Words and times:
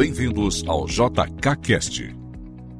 Bem-vindos 0.00 0.64
ao 0.66 0.86
JKCast, 0.86 2.16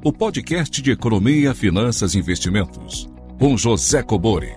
o 0.03 0.11
podcast 0.11 0.81
de 0.81 0.91
economia, 0.91 1.55
finanças 1.55 2.15
e 2.15 2.19
investimentos, 2.19 3.11
com 3.39 3.59
José 3.59 4.03
Cobori. 4.03 4.55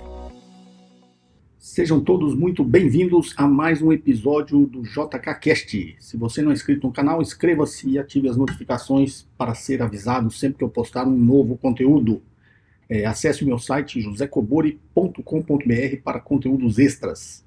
Sejam 1.60 2.00
todos 2.00 2.34
muito 2.34 2.64
bem-vindos 2.64 3.34
a 3.36 3.46
mais 3.46 3.82
um 3.82 3.92
episódio 3.92 4.66
do 4.66 4.82
JKCast. 4.82 5.98
Se 6.00 6.16
você 6.16 6.42
não 6.42 6.52
é 6.52 6.54
inscrito 6.54 6.88
no 6.88 6.94
canal, 6.94 7.22
inscreva-se 7.22 7.90
e 7.90 8.00
ative 8.00 8.30
as 8.30 8.38
notificações 8.38 9.28
para 9.38 9.54
ser 9.54 9.82
avisado 9.82 10.32
sempre 10.32 10.60
que 10.60 10.64
eu 10.64 10.70
postar 10.70 11.06
um 11.06 11.18
novo 11.18 11.58
conteúdo. 11.58 12.22
É, 12.88 13.06
acesse 13.06 13.44
o 13.44 13.46
meu 13.46 13.60
site 13.60 14.00
josecobori.com.br 14.00 15.98
para 16.02 16.22
conteúdos 16.22 16.80
extras. 16.80 17.44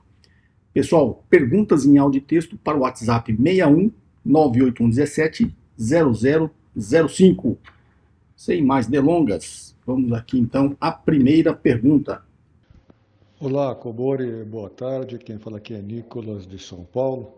Pessoal, 0.74 1.24
perguntas 1.30 1.86
em 1.86 1.96
áudio 1.96 2.18
e 2.18 2.20
texto 2.20 2.58
para 2.58 2.76
o 2.76 2.80
WhatsApp 2.80 3.34
61 3.34 3.90
98117 4.26 5.54
0005. 5.78 7.58
Sem 8.34 8.62
mais 8.62 8.86
delongas, 8.86 9.76
vamos 9.86 10.12
aqui 10.12 10.38
então 10.38 10.76
à 10.80 10.90
primeira 10.90 11.54
pergunta. 11.54 12.22
Olá, 13.40 13.74
Cobori, 13.74 14.44
boa 14.44 14.68
tarde. 14.68 15.18
Quem 15.18 15.38
fala 15.38 15.58
aqui 15.58 15.74
é 15.74 15.80
Nicolas 15.80 16.46
de 16.46 16.58
São 16.58 16.84
Paulo. 16.84 17.34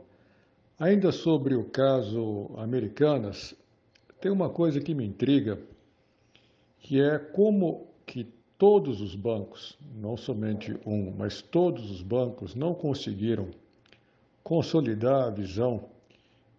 Ainda 0.78 1.12
sobre 1.12 1.54
o 1.54 1.64
caso 1.64 2.50
Americanas, 2.56 3.54
tem 4.20 4.30
uma 4.30 4.48
coisa 4.48 4.80
que 4.80 4.94
me 4.94 5.04
intriga, 5.04 5.58
que 6.78 7.00
é 7.00 7.18
como 7.18 7.88
que 8.06 8.26
todos 8.56 9.00
os 9.00 9.14
bancos, 9.14 9.78
não 9.94 10.16
somente 10.16 10.76
um, 10.86 11.12
mas 11.16 11.42
todos 11.42 11.90
os 11.90 12.00
bancos 12.00 12.54
não 12.54 12.74
conseguiram 12.74 13.48
consolidar 14.42 15.24
a 15.26 15.30
visão 15.30 15.84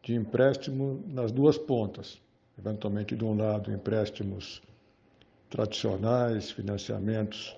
de 0.01 0.15
empréstimo 0.15 1.03
nas 1.07 1.31
duas 1.31 1.57
pontas. 1.57 2.19
Eventualmente, 2.57 3.15
de 3.15 3.23
um 3.23 3.37
lado, 3.37 3.71
empréstimos 3.71 4.61
tradicionais, 5.49 6.51
financiamentos 6.51 7.55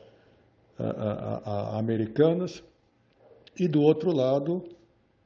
a, 0.79 1.77
americanas, 1.77 2.63
e 3.59 3.67
do 3.67 3.81
outro 3.81 4.11
lado, 4.11 4.63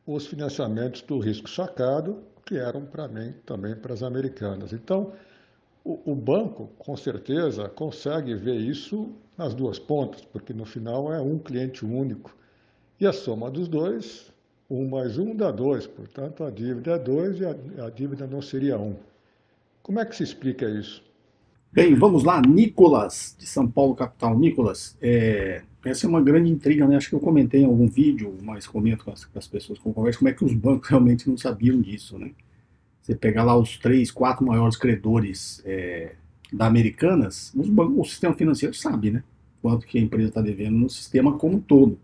os 0.06 0.28
financiamentos 0.28 1.02
do 1.02 1.20
risco 1.20 1.50
sacado, 1.50 2.24
que 2.46 2.58
eram 2.58 2.86
para 2.86 3.08
mim 3.08 3.34
também 3.46 3.76
para 3.76 3.94
as 3.94 4.04
americanas. 4.04 4.74
Então, 4.74 5.14
o, 5.84 6.12
o, 6.12 6.16
banco, 6.16 6.70
com 6.78 6.96
certeza, 6.98 7.70
consegue 7.70 8.36
ver 8.36 8.56
isso 8.56 9.12
nas 9.38 9.54
duas 9.54 9.78
pontas, 9.78 10.22
porque 10.26 10.54
no 10.54 10.66
final 10.66 11.14
é 11.14 11.22
um 11.22 11.38
cliente 11.38 11.86
único. 11.86 12.36
E 13.00 13.06
a 13.06 13.14
soma 13.14 13.52
dos 13.52 13.68
dois 13.68 14.32
1 14.70 14.90
mais 14.90 15.18
1 15.18 15.36
dá 15.36 15.52
2, 15.52 15.88
portanto 15.88 16.44
a 16.44 16.50
dívida 16.50 16.92
é 16.92 17.00
2 17.00 17.40
e 17.40 17.46
a, 17.46 17.90
dívida 17.90 18.26
não 18.26 18.42
seria 18.42 18.78
1. 18.78 18.96
Como 19.84 20.00
é 20.00 20.06
que 20.06 20.16
se 20.16 20.24
explica 20.24 20.68
isso? 20.68 21.04
Bem, 21.72 21.94
vamos 21.94 22.24
lá, 22.24 22.42
Nicolas, 22.42 23.36
de 23.38 23.46
São 23.46 23.70
Paulo, 23.70 23.96
capital. 23.96 24.38
Nicolas, 24.38 24.98
é, 25.02 25.62
essa 25.84 26.08
é 26.08 26.10
uma 26.10 26.22
grande 26.22 26.50
intriga, 26.50 26.88
né? 26.88 26.96
Acho 26.96 27.10
que 27.10 27.16
eu 27.16 27.20
comentei 27.20 27.62
em 27.62 27.66
algum 27.66 27.88
vídeo, 27.88 28.34
mas 28.42 28.66
comento 28.66 29.06
com 29.06 29.12
as, 29.12 29.26
com 29.26 29.38
as 29.38 29.48
pessoas 29.48 29.78
com 29.78 29.94
conversa, 29.94 30.20
como 30.20 30.30
é 30.30 30.34
que 30.34 30.44
os 30.44 30.54
bancos 30.54 30.90
realmente 30.90 31.30
não 31.30 31.38
sabiam 31.38 31.80
disso, 31.80 32.18
né? 32.18 32.32
Você 33.02 33.14
pegar 33.14 33.44
lá 33.44 33.56
os 33.56 33.78
três, 33.78 34.10
quatro 34.10 34.44
maiores 34.46 34.78
credores 34.78 35.62
é, 35.64 36.16
da 36.52 36.66
Americanas, 36.66 37.54
os 37.56 37.70
bancos, 37.70 37.98
o 38.00 38.04
sistema 38.06 38.34
financeiro 38.34 38.74
sabe, 38.74 39.12
né? 39.12 39.24
Quanto 39.62 39.86
que 39.86 40.00
a 40.00 40.02
empresa 40.02 40.30
está 40.30 40.42
devendo 40.42 40.78
no 40.78 40.90
sistema 40.90 41.38
como 41.38 41.58
um 41.58 41.60
todo 41.60 42.00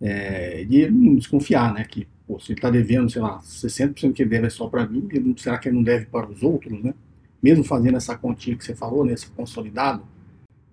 é, 0.00 0.64
de 0.64 0.90
não 0.90 1.16
desconfiar, 1.16 1.72
né? 1.74 1.84
Que 1.84 2.06
pô, 2.26 2.38
se 2.38 2.52
ele 2.52 2.58
está 2.58 2.70
devendo, 2.70 3.10
sei 3.10 3.22
lá, 3.22 3.40
60% 3.40 4.12
que 4.12 4.22
ele 4.22 4.30
deve 4.30 4.46
é 4.46 4.50
só 4.50 4.68
para 4.68 4.86
mim, 4.86 5.08
ele, 5.10 5.34
será 5.38 5.58
que 5.58 5.68
ele 5.68 5.76
não 5.76 5.82
deve 5.82 6.06
para 6.06 6.28
os 6.28 6.42
outros, 6.42 6.82
né? 6.82 6.94
Mesmo 7.42 7.64
fazendo 7.64 7.96
essa 7.96 8.16
continha 8.16 8.56
que 8.56 8.64
você 8.64 8.74
falou, 8.74 9.04
nesse 9.04 9.26
né, 9.26 9.32
consolidado, 9.36 10.02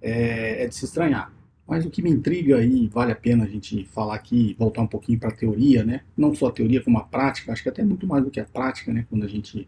é, 0.02 0.64
é, 0.64 0.68
de 0.68 0.76
se 0.76 0.86
estranhar. 0.86 1.32
Mas 1.68 1.86
o 1.86 1.90
que 1.90 2.02
me 2.02 2.10
intriga 2.12 2.58
aí, 2.58 2.88
vale 2.88 3.12
a 3.12 3.16
pena 3.16 3.44
a 3.46 3.48
gente 3.48 3.86
falar 3.86 4.16
aqui, 4.16 4.56
voltar 4.60 4.82
um 4.82 4.88
pouquinho 4.88 5.20
para 5.20 5.30
a 5.30 5.36
teoria, 5.36 5.84
né? 5.84 6.02
Não 6.16 6.34
só 6.36 6.48
a 6.48 6.52
teoria 6.52 6.82
como 6.82 6.98
a 7.00 7.04
prática, 7.04 7.52
acho 7.52 7.64
que 7.64 7.70
até 7.70 7.84
muito 7.84 8.06
mais 8.06 8.24
do 8.24 8.30
que 8.30 8.40
a 8.40 8.46
prática, 8.46 8.94
né? 8.94 9.06
Quando 9.10 9.26
a 9.26 9.28
gente 9.28 9.68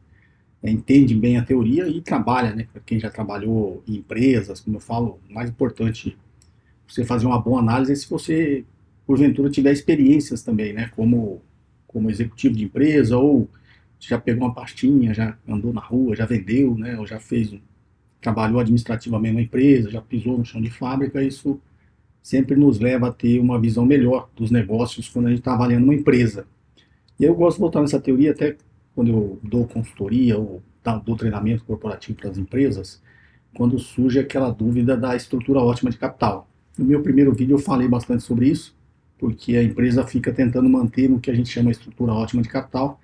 é, 0.62 0.70
entende 0.70 1.16
bem 1.16 1.38
a 1.38 1.44
teoria 1.44 1.88
e 1.88 2.02
trabalha, 2.02 2.54
né? 2.56 2.68
Para 2.72 2.82
quem 2.82 3.00
já 3.00 3.10
trabalhou 3.10 3.84
em 3.88 3.96
empresas, 3.96 4.60
como 4.60 4.78
eu 4.78 4.82
falo, 4.82 5.20
o 5.30 5.34
mais 5.34 5.50
importante 5.50 6.18
você 6.88 7.04
fazer 7.04 7.26
uma 7.26 7.40
boa 7.40 7.60
análise 7.60 7.92
é 7.92 7.96
se 7.96 8.10
você 8.10 8.66
porventura 9.08 9.50
tiver 9.50 9.72
experiências 9.72 10.44
também, 10.44 10.74
né, 10.74 10.92
como, 10.94 11.42
como 11.88 12.12
executivo 12.12 12.54
de 12.56 12.66
empresa, 12.66 13.18
ou 13.18 13.50
já 13.98 14.20
pegou 14.20 14.46
uma 14.46 14.54
pastinha, 14.54 15.14
já 15.14 15.38
andou 15.48 15.74
na 15.74 15.82
rua, 15.82 16.16
já 16.16 16.26
vendeu, 16.26 16.78
né, 16.78 17.00
ou 17.00 17.08
já 17.08 17.18
fez, 17.18 17.56
trabalhou 18.22 18.60
administrativamente 18.60 19.36
na 19.36 19.42
empresa, 19.42 19.90
já 19.90 20.02
pisou 20.02 20.38
no 20.38 20.46
chão 20.46 20.62
de 20.62 20.70
fábrica, 20.70 21.24
isso 21.24 21.60
sempre 22.22 22.58
nos 22.58 22.80
leva 22.80 23.08
a 23.08 23.12
ter 23.12 23.40
uma 23.40 23.60
visão 23.60 23.86
melhor 23.86 24.30
dos 24.36 24.52
negócios 24.52 25.08
quando 25.08 25.28
a 25.28 25.30
gente 25.30 25.40
está 25.40 25.54
avaliando 25.54 25.86
uma 25.86 25.96
empresa. 25.96 26.46
E 27.18 27.24
eu 27.24 27.34
gosto 27.34 27.56
de 27.56 27.62
voltar 27.62 27.80
nessa 27.80 28.02
teoria 28.02 28.32
até 28.32 28.58
quando 28.94 29.10
eu 29.10 29.40
dou 29.42 29.66
consultoria 29.66 30.38
ou 30.38 30.62
dou 31.06 31.16
treinamento 31.16 31.64
corporativo 31.64 32.18
para 32.18 32.30
as 32.30 32.38
empresas, 32.38 33.02
quando 33.54 33.80
surge 33.80 34.20
aquela 34.20 34.50
dúvida 34.50 34.96
da 34.96 35.16
estrutura 35.16 35.60
ótima 35.60 35.90
de 35.90 35.98
capital. 35.98 36.50
No 36.78 36.86
meu 36.86 37.02
primeiro 37.02 37.34
vídeo 37.34 37.56
eu 37.56 37.60
falei 37.60 37.88
bastante 37.88 38.24
sobre 38.24 38.50
isso, 38.50 38.77
porque 39.18 39.56
a 39.58 39.64
empresa 39.64 40.06
fica 40.06 40.32
tentando 40.32 40.70
manter 40.70 41.12
o 41.12 41.20
que 41.20 41.32
a 41.32 41.34
gente 41.34 41.50
chama 41.50 41.72
de 41.72 41.78
estrutura 41.78 42.14
ótima 42.14 42.42
de 42.42 42.50
capital, 42.50 43.00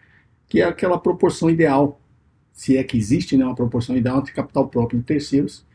que 0.47 0.61
é 0.61 0.65
aquela 0.65 0.97
proporção 0.99 1.49
ideal, 1.49 1.99
se 2.51 2.77
é 2.77 2.83
que 2.83 2.97
existe 2.97 3.35
né, 3.35 3.43
uma 3.43 3.55
proporção 3.55 3.97
ideal 3.97 4.19
entre 4.19 4.31
capital 4.33 4.67
próprio 4.67 4.99
e 4.99 5.03
terceiros. 5.03 5.65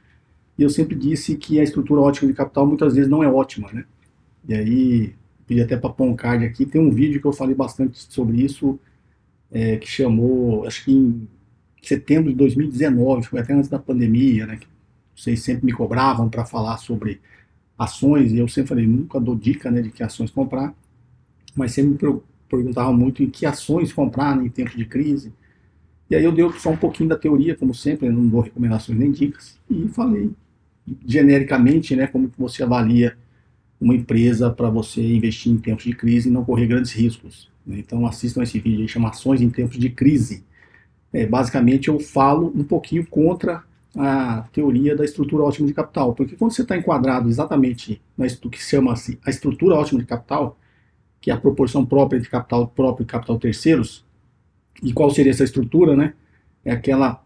E 0.57 0.63
eu 0.63 0.71
sempre 0.71 0.95
disse 0.95 1.37
que 1.37 1.59
a 1.59 1.65
estrutura 1.65 2.01
ótima 2.01 2.31
de 2.31 2.37
capital 2.37 2.67
muitas 2.67 2.95
vezes 2.95 3.11
não 3.11 3.23
é 3.23 3.29
ótima, 3.29 3.71
né? 3.73 3.85
E 4.47 4.55
aí, 4.55 5.15
pedi 5.47 5.61
até 5.61 5.77
para 5.77 5.91
pôr 5.91 6.05
um 6.05 6.17
card 6.17 6.45
aqui, 6.45 6.65
tem 6.65 6.81
um 6.81 6.91
vídeo 6.91 7.21
que 7.21 7.27
eu 7.27 7.33
falei 7.33 7.55
bastante 7.55 7.99
sobre 8.13 8.43
isso, 8.43 8.79
é, 9.51 9.77
que 9.77 9.89
chamou, 9.89 10.67
acho 10.67 10.85
que 10.85 10.93
em 10.93 11.29
setembro 11.83 12.31
de 12.31 12.37
2019, 12.37 13.27
foi 13.27 13.41
até 13.41 13.53
antes 13.53 13.69
da 13.69 13.79
pandemia, 13.79 14.47
né? 14.47 14.57
Que 14.57 14.67
vocês 15.15 15.43
sempre 15.43 15.67
me 15.67 15.73
cobravam 15.73 16.29
para 16.29 16.45
falar 16.45 16.77
sobre 16.79 17.21
ações, 17.79 18.33
e 18.33 18.39
eu 18.39 18.49
sempre 18.49 18.71
falei, 18.71 18.87
nunca 18.87 19.21
dou 19.21 19.37
dica 19.37 19.71
né, 19.71 19.81
de 19.81 19.91
que 19.91 20.03
ações 20.03 20.31
comprar, 20.31 20.75
mas 21.55 21.73
sempre 21.73 22.09
me 22.09 22.21
perguntavam 22.49 22.95
muito 22.95 23.23
em 23.23 23.31
que 23.31 23.47
ações 23.47 23.93
comprar 23.93 24.37
né, 24.37 24.47
em 24.47 24.49
tempo 24.49 24.77
de 24.77 24.85
crise. 24.85 25.33
E 26.11 26.17
aí 26.17 26.25
eu 26.25 26.33
dei 26.33 26.51
só 26.59 26.71
um 26.71 26.77
pouquinho 26.77 27.09
da 27.09 27.17
teoria, 27.17 27.55
como 27.55 27.75
sempre, 27.75 28.09
não 28.09 28.27
dou 28.27 28.41
recomendações 28.41 28.99
nem 28.99 29.13
dicas, 29.13 29.59
e 29.71 29.89
falei 29.89 30.31
genericamente 31.07 31.95
né, 31.95 32.07
como 32.07 32.31
você 32.37 32.63
avalia 32.63 33.17
uma 33.81 33.95
empresa 33.95 34.51
para 34.51 34.69
você 34.69 35.01
investir 35.01 35.53
em 35.53 35.59
tempos 35.59 35.85
de 35.85 35.95
crise 35.95 36.29
e 36.29 36.33
não 36.33 36.45
correr 36.45 36.67
grandes 36.67 36.93
riscos. 36.93 37.49
Né? 37.65 37.79
Então 37.79 38.07
assistam 38.07 38.43
esse 38.43 38.59
vídeo 38.59 38.81
aí, 38.81 38.89
chama 38.89 39.11
Ações 39.11 39.41
em 39.41 39.51
Tempos 39.51 39.79
de 39.79 39.91
Crise. 39.91 40.45
É, 41.13 41.27
basicamente 41.27 41.89
eu 41.89 42.01
falo 42.01 42.53
um 42.55 42.65
pouquinho 42.65 43.07
contra 43.07 43.63
a 43.97 44.43
teoria 44.53 44.95
da 44.95 45.05
estrutura 45.05 45.43
ótima 45.43 45.67
de 45.67 45.75
capital, 45.75 46.15
porque 46.15 46.37
quando 46.37 46.53
você 46.53 46.63
está 46.63 46.77
enquadrado 46.77 47.29
exatamente 47.29 48.01
no 48.17 48.51
que 48.51 48.63
se 48.63 48.71
chama 48.71 48.95
-se 48.95 49.19
a 49.25 49.31
estrutura 49.31 49.75
ótima 49.75 50.01
de 50.01 50.07
capital, 50.07 50.59
que 51.21 51.31
é 51.31 51.35
a 51.35 51.41
proporção 51.41 51.85
própria 51.85 52.19
entre 52.19 52.31
capital 52.31 52.69
próprio 52.69 53.05
e 53.05 53.07
capital 53.07 53.39
terceiros, 53.39 54.05
e 54.83 54.93
qual 54.93 55.11
seria 55.11 55.33
essa 55.33 55.45
estrutura, 55.45 55.97
né? 55.97 56.15
É 56.65 56.71
aquela 56.71 57.25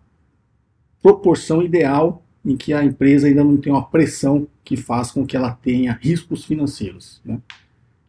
proporção 1.03 1.63
ideal 1.63 2.25
em 2.45 2.57
que 2.57 2.73
a 2.73 2.85
empresa 2.85 3.27
ainda 3.27 3.45
não 3.45 3.57
tem 3.57 3.73
uma 3.73 3.85
pressão 3.85 4.49
que 4.65 4.77
faz 4.77 5.11
com 5.11 5.27
que 5.27 5.37
ela 5.37 5.53
tenha 5.53 5.99
riscos 6.01 6.45
financeiros. 6.45 7.21
Né? 7.25 7.39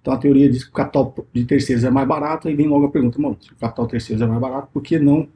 Então 0.01 0.13
a 0.13 0.17
teoria 0.17 0.49
diz 0.49 0.63
que 0.63 0.69
o 0.69 0.73
capital 0.73 1.15
de 1.31 1.45
terceiros 1.45 1.83
é 1.83 1.89
mais 1.89 2.07
barato, 2.07 2.47
aí 2.47 2.55
vem 2.55 2.67
logo 2.67 2.85
a 2.85 2.91
pergunta, 2.91 3.19
bom, 3.21 3.35
se 3.39 3.51
o 3.51 3.55
capital 3.55 3.87
terceiros 3.87 4.21
é 4.21 4.27
mais 4.27 4.39
barato, 4.39 4.69
por 4.73 4.81
que 4.81 4.99
não 4.99 5.27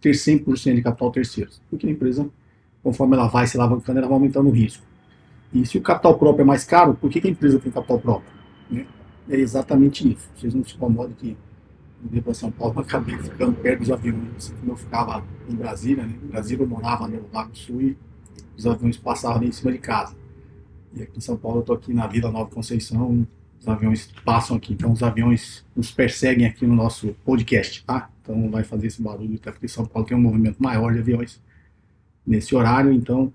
ter 0.00 0.12
100% 0.12 0.74
de 0.74 0.82
capital 0.82 1.10
terceiros? 1.10 1.60
Porque 1.70 1.86
a 1.86 1.90
empresa 1.90 2.28
conforme 2.82 3.16
ela 3.16 3.28
vai 3.28 3.46
se 3.46 3.56
alavancando, 3.56 3.98
ela 3.98 4.08
vai 4.08 4.16
aumentando 4.16 4.48
o 4.48 4.52
risco. 4.52 4.84
E 5.52 5.64
se 5.64 5.78
o 5.78 5.82
capital 5.82 6.18
próprio 6.18 6.42
é 6.42 6.44
mais 6.44 6.64
caro, 6.64 6.94
por 6.94 7.10
que, 7.10 7.20
que 7.20 7.28
a 7.28 7.30
empresa 7.30 7.58
tem 7.58 7.72
capital 7.72 7.98
próprio? 7.98 8.30
Né? 8.70 8.86
É 9.28 9.36
exatamente 9.36 10.10
isso. 10.12 10.28
Vocês 10.36 10.54
não 10.54 10.64
se 10.64 10.74
incomodem 10.74 11.14
que 11.14 11.36
eu 12.02 12.10
vim 12.10 12.20
para 12.20 12.34
São 12.34 12.50
Paulo, 12.50 12.74
eu 12.76 12.80
acabei 12.82 13.16
ficando 13.18 13.54
perto 13.54 13.80
dos 13.80 13.90
aviões. 13.90 14.54
Como 14.60 14.72
eu 14.72 14.76
ficava 14.76 15.24
em 15.48 15.54
Brasília, 15.54 16.04
né? 16.04 16.14
em 16.22 16.26
Brasília 16.26 16.62
eu 16.62 16.68
morava 16.68 17.08
no 17.08 17.24
Lago 17.32 17.56
Sul 17.56 17.80
e 17.80 17.96
os 18.56 18.66
aviões 18.66 18.96
passavam 18.96 19.38
ali 19.38 19.48
em 19.48 19.52
cima 19.52 19.72
de 19.72 19.78
casa. 19.78 20.14
E 20.94 21.02
aqui 21.02 21.18
em 21.18 21.20
São 21.20 21.36
Paulo 21.36 21.58
eu 21.58 21.60
estou 21.60 21.76
aqui 21.76 21.92
na 21.92 22.06
Vila 22.06 22.30
Nova 22.30 22.50
Conceição, 22.50 23.26
os 23.60 23.68
aviões 23.68 24.12
passam 24.24 24.56
aqui. 24.56 24.74
Então 24.74 24.92
os 24.92 25.02
aviões 25.02 25.64
nos 25.74 25.90
perseguem 25.90 26.46
aqui 26.46 26.66
no 26.66 26.74
nosso 26.74 27.14
podcast, 27.24 27.84
tá? 27.84 28.10
Então 28.22 28.50
vai 28.50 28.64
fazer 28.64 28.86
esse 28.86 29.00
barulho, 29.00 29.36
até 29.36 29.50
porque 29.50 29.68
São 29.68 29.86
Paulo 29.86 30.06
tem 30.06 30.16
um 30.16 30.20
movimento 30.20 30.62
maior 30.62 30.92
de 30.92 30.98
aviões 30.98 31.40
nesse 32.28 32.54
horário, 32.54 32.92
então 32.92 33.32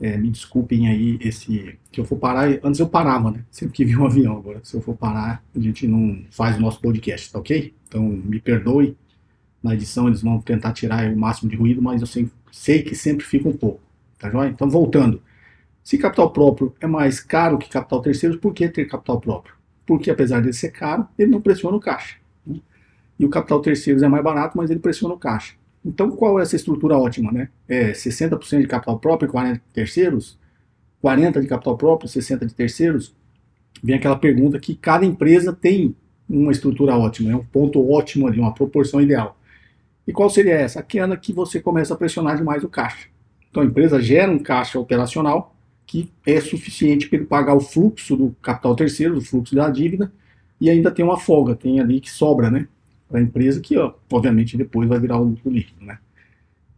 é, 0.00 0.16
me 0.16 0.30
desculpem 0.30 0.88
aí 0.88 1.18
esse 1.20 1.78
que 1.90 2.00
eu 2.00 2.04
for 2.04 2.16
parar, 2.16 2.48
antes 2.62 2.78
eu 2.78 2.88
parava, 2.88 3.30
né? 3.30 3.44
Sempre 3.50 3.74
que 3.74 3.84
vi 3.84 3.96
um 3.96 4.06
avião, 4.06 4.36
agora 4.36 4.60
se 4.62 4.74
eu 4.74 4.80
for 4.80 4.96
parar, 4.96 5.44
a 5.54 5.60
gente 5.60 5.86
não 5.86 6.22
faz 6.30 6.56
o 6.56 6.60
nosso 6.60 6.80
podcast, 6.80 7.32
tá 7.32 7.38
ok? 7.38 7.74
Então 7.88 8.02
me 8.02 8.40
perdoe 8.40 8.96
na 9.62 9.74
edição 9.74 10.06
eles 10.06 10.22
vão 10.22 10.40
tentar 10.40 10.72
tirar 10.72 11.10
o 11.10 11.16
máximo 11.16 11.50
de 11.50 11.56
ruído, 11.56 11.82
mas 11.82 12.00
eu 12.00 12.06
sei, 12.06 12.30
sei 12.52 12.82
que 12.82 12.94
sempre 12.94 13.24
fica 13.24 13.48
um 13.48 13.56
pouco. 13.56 13.80
Tá 14.18 14.30
joia? 14.30 14.48
Então, 14.48 14.68
voltando. 14.68 15.22
Se 15.82 15.96
capital 15.96 16.30
próprio 16.30 16.74
é 16.80 16.86
mais 16.86 17.20
caro 17.20 17.58
que 17.58 17.68
capital 17.68 18.00
terceiro, 18.00 18.38
por 18.38 18.52
que 18.52 18.68
ter 18.68 18.84
capital 18.84 19.20
próprio? 19.20 19.54
Porque 19.86 20.10
apesar 20.10 20.42
de 20.42 20.52
ser 20.52 20.70
caro, 20.70 21.06
ele 21.18 21.30
não 21.30 21.40
pressiona 21.40 21.76
o 21.76 21.80
caixa. 21.80 22.16
Né? 22.46 22.60
E 23.18 23.24
o 23.24 23.30
capital 23.30 23.60
terceiro 23.60 24.04
é 24.04 24.08
mais 24.08 24.22
barato, 24.22 24.56
mas 24.56 24.70
ele 24.70 24.80
pressiona 24.80 25.14
o 25.14 25.18
caixa. 25.18 25.54
Então, 25.84 26.10
qual 26.10 26.38
é 26.38 26.42
essa 26.42 26.56
estrutura 26.56 26.98
ótima? 26.98 27.30
Né? 27.32 27.48
É 27.68 27.92
60% 27.92 28.60
de 28.60 28.66
capital 28.66 28.98
próprio 28.98 29.28
e 29.28 29.32
40% 29.32 29.52
de 29.54 29.60
terceiros? 29.72 30.38
40% 31.02 31.40
de 31.40 31.46
capital 31.46 31.76
próprio, 31.76 32.08
60% 32.08 32.46
de 32.46 32.54
terceiros? 32.54 33.14
Vem 33.82 33.96
aquela 33.96 34.16
pergunta 34.16 34.58
que 34.58 34.74
cada 34.74 35.06
empresa 35.06 35.52
tem 35.52 35.94
uma 36.28 36.52
estrutura 36.52 36.96
ótima, 36.96 37.30
é 37.30 37.36
um 37.36 37.44
ponto 37.44 37.90
ótimo 37.90 38.26
ali, 38.26 38.38
uma 38.38 38.52
proporção 38.52 39.00
ideal. 39.00 39.38
E 40.06 40.12
qual 40.12 40.28
seria 40.28 40.54
essa? 40.54 40.80
Aquela 40.80 41.16
que 41.16 41.32
você 41.32 41.60
começa 41.60 41.94
a 41.94 41.96
pressionar 41.96 42.36
demais 42.36 42.64
o 42.64 42.68
caixa. 42.68 43.08
Então 43.50 43.62
a 43.62 43.66
empresa 43.66 44.00
gera 44.00 44.30
um 44.30 44.38
caixa 44.38 44.78
operacional 44.78 45.54
que 45.86 46.12
é 46.26 46.38
suficiente 46.40 47.08
para 47.08 47.18
ele 47.18 47.26
pagar 47.26 47.54
o 47.54 47.60
fluxo 47.60 48.14
do 48.14 48.36
capital 48.42 48.76
terceiro, 48.76 49.16
o 49.16 49.20
fluxo 49.22 49.54
da 49.54 49.70
dívida, 49.70 50.12
e 50.60 50.68
ainda 50.68 50.90
tem 50.90 51.02
uma 51.02 51.18
folga, 51.18 51.54
tem 51.54 51.80
ali 51.80 51.98
que 51.98 52.10
sobra, 52.10 52.50
né? 52.50 52.68
Para 53.08 53.20
a 53.20 53.22
empresa, 53.22 53.60
que 53.60 53.76
ó, 53.76 53.94
obviamente 54.12 54.56
depois 54.56 54.88
vai 54.88 55.00
virar 55.00 55.18
o 55.18 55.24
lucro 55.24 55.50
líquido, 55.50 55.84
né? 55.84 55.98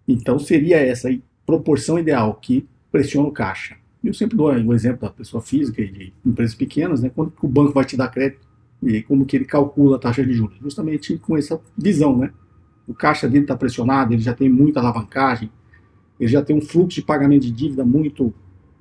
Então 0.07 0.39
seria 0.39 0.79
essa 0.79 1.09
proporção 1.45 1.99
ideal 1.99 2.35
que 2.35 2.69
pressiona 2.91 3.29
o 3.29 3.33
caixa. 3.33 3.77
Eu 4.03 4.15
sempre 4.15 4.37
dou 4.37 4.51
o 4.51 4.75
exemplo 4.75 5.01
da 5.01 5.11
pessoa 5.11 5.43
física 5.43 5.83
e 5.83 5.91
de 5.91 6.13
empresas 6.25 6.55
pequenas, 6.55 7.03
né? 7.03 7.11
Quando 7.15 7.33
o 7.43 7.49
banco 7.49 7.73
vai 7.73 7.85
te 7.85 7.97
dar 7.97 8.09
crédito 8.09 8.47
e 8.83 9.03
como 9.03 9.27
que 9.27 9.37
ele 9.37 9.45
calcula 9.45 9.97
a 9.97 9.99
taxa 9.99 10.25
de 10.25 10.33
juros, 10.33 10.57
justamente 10.61 11.19
com 11.19 11.37
essa 11.37 11.61
visão, 11.77 12.17
né? 12.17 12.33
O 12.87 12.95
caixa 12.95 13.29
dele 13.29 13.45
está 13.45 13.57
pressionado, 13.57 14.13
ele 14.13 14.23
já 14.23 14.33
tem 14.33 14.49
muita 14.49 14.81
alavancagem, 14.81 15.51
ele 16.19 16.31
já 16.31 16.43
tem 16.43 16.57
um 16.57 16.63
fluxo 16.63 16.97
de 16.97 17.03
pagamento 17.03 17.43
de 17.43 17.51
dívida 17.51 17.85
muito 17.85 18.33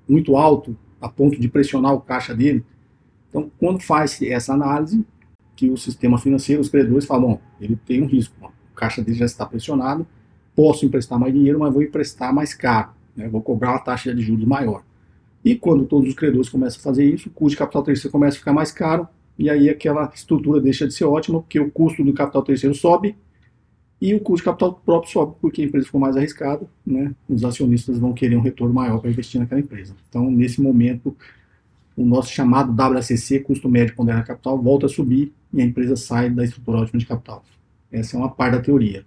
muito 0.07 0.36
alto, 0.36 0.75
a 1.00 1.07
ponto 1.07 1.40
de 1.40 1.48
pressionar 1.48 1.94
o 1.94 2.01
caixa 2.01 2.34
dele. 2.34 2.66
Então, 3.30 3.51
quando 3.60 3.80
faz 3.80 4.19
essa 4.24 4.54
análise, 4.54 5.06
que 5.60 5.70
o 5.70 5.76
sistema 5.76 6.18
financeiro, 6.18 6.62
os 6.62 6.70
credores 6.70 7.04
falam, 7.06 7.32
bom, 7.32 7.42
ele 7.60 7.76
tem 7.76 8.02
um 8.02 8.06
risco, 8.06 8.34
o 8.72 8.74
caixa 8.74 9.02
dele 9.02 9.18
já 9.18 9.26
está 9.26 9.46
pressionado, 9.46 10.08
posso 10.56 10.86
emprestar 10.86 11.20
mais 11.20 11.34
dinheiro, 11.34 11.60
mas 11.60 11.74
vou 11.74 11.84
emprestar 11.84 12.34
mais 12.34 12.54
caro, 12.54 12.92
né, 13.14 13.28
vou 13.28 13.42
cobrar 13.42 13.72
uma 13.72 13.80
taxa 13.80 14.16
de 14.16 14.22
juros 14.22 14.46
maior. 14.46 14.84
E 15.44 15.58
quando 15.58 15.86
todos 15.86 16.08
os 16.08 16.16
credores 16.16 16.48
começam 16.48 16.80
a 16.80 16.84
fazer 16.84 17.04
isso, 17.04 17.28
o 17.28 17.32
custo 17.34 17.50
de 17.50 17.58
capital 17.58 17.84
terceiro 17.84 18.10
começa 18.10 18.38
a 18.38 18.40
ficar 18.40 18.54
mais 18.54 18.72
caro, 18.72 19.06
e 19.38 19.50
aí 19.50 19.70
aquela 19.70 20.10
estrutura 20.16 20.62
deixa 20.62 20.88
de 20.88 20.94
ser 20.94 21.04
ótima, 21.04 21.42
porque 21.42 21.60
o 21.60 21.70
custo 21.70 22.06
do 22.06 22.14
capital 22.14 22.42
terceiro 22.42 22.74
sobe 22.74 23.18
e 24.00 24.14
o 24.16 24.22
custo 24.22 24.44
de 24.44 24.46
capital 24.46 24.82
próprio 24.86 25.12
sobe 25.12 25.36
porque 25.42 25.62
a 25.62 25.66
empresa 25.66 25.88
ficou 25.88 26.00
mais 26.00 26.16
arriscada, 26.16 26.66
né? 26.86 27.14
Os 27.28 27.44
acionistas 27.44 28.00
vão 28.00 28.14
querer 28.14 28.38
um 28.38 28.42
retorno 28.42 28.74
maior 28.74 29.00
para 29.00 29.10
investir 29.10 29.42
naquela 29.42 29.60
empresa. 29.60 29.94
Então, 30.08 30.32
nesse 30.32 30.62
momento, 30.62 31.14
o 31.98 32.06
nosso 32.06 32.32
chamado 32.32 32.74
WACC, 32.74 33.42
custo 33.42 33.68
médio 33.68 33.94
ponderado 33.94 34.26
capital, 34.26 34.58
volta 34.62 34.86
a 34.86 34.90
subir 34.90 35.34
e 35.54 35.62
a 35.62 35.66
empresa 35.66 35.96
sai 35.96 36.30
da 36.30 36.44
estrutura 36.44 36.80
ótima 36.80 37.00
de 37.00 37.06
capital. 37.06 37.44
Essa 37.92 38.16
é 38.16 38.19
uma 38.19 38.30
parte 38.30 38.56
da 38.56 38.62
teoria. 38.62 39.06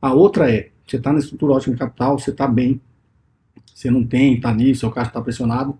A 0.00 0.12
outra 0.12 0.50
é, 0.50 0.70
você 0.86 0.96
está 0.96 1.12
na 1.12 1.18
estrutura 1.18 1.52
ótima 1.52 1.74
de 1.74 1.80
capital, 1.80 2.18
você 2.18 2.30
está 2.30 2.46
bem, 2.46 2.80
você 3.74 3.90
não 3.90 4.04
tem, 4.04 4.34
está 4.34 4.50
ali, 4.50 4.74
seu 4.74 4.90
caixa 4.90 5.10
está 5.10 5.20
pressionado, 5.20 5.76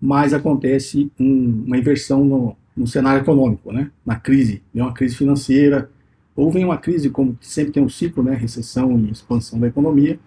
mas 0.00 0.32
acontece 0.32 1.10
um, 1.18 1.64
uma 1.66 1.76
inversão 1.76 2.24
no, 2.24 2.56
no 2.76 2.86
cenário 2.86 3.22
econômico, 3.22 3.72
né? 3.72 3.90
Na 4.04 4.16
crise, 4.16 4.62
vem 4.72 4.82
uma 4.82 4.92
crise 4.92 5.14
financeira, 5.16 5.90
ou 6.34 6.50
vem 6.50 6.64
uma 6.64 6.78
crise, 6.78 7.10
como 7.10 7.36
sempre 7.40 7.72
tem 7.72 7.82
um 7.82 7.88
ciclo, 7.88 8.22
né, 8.22 8.34
recessão 8.34 8.98
e 8.98 9.10
expansão 9.10 9.58
da 9.60 9.66
economia, 9.66 10.18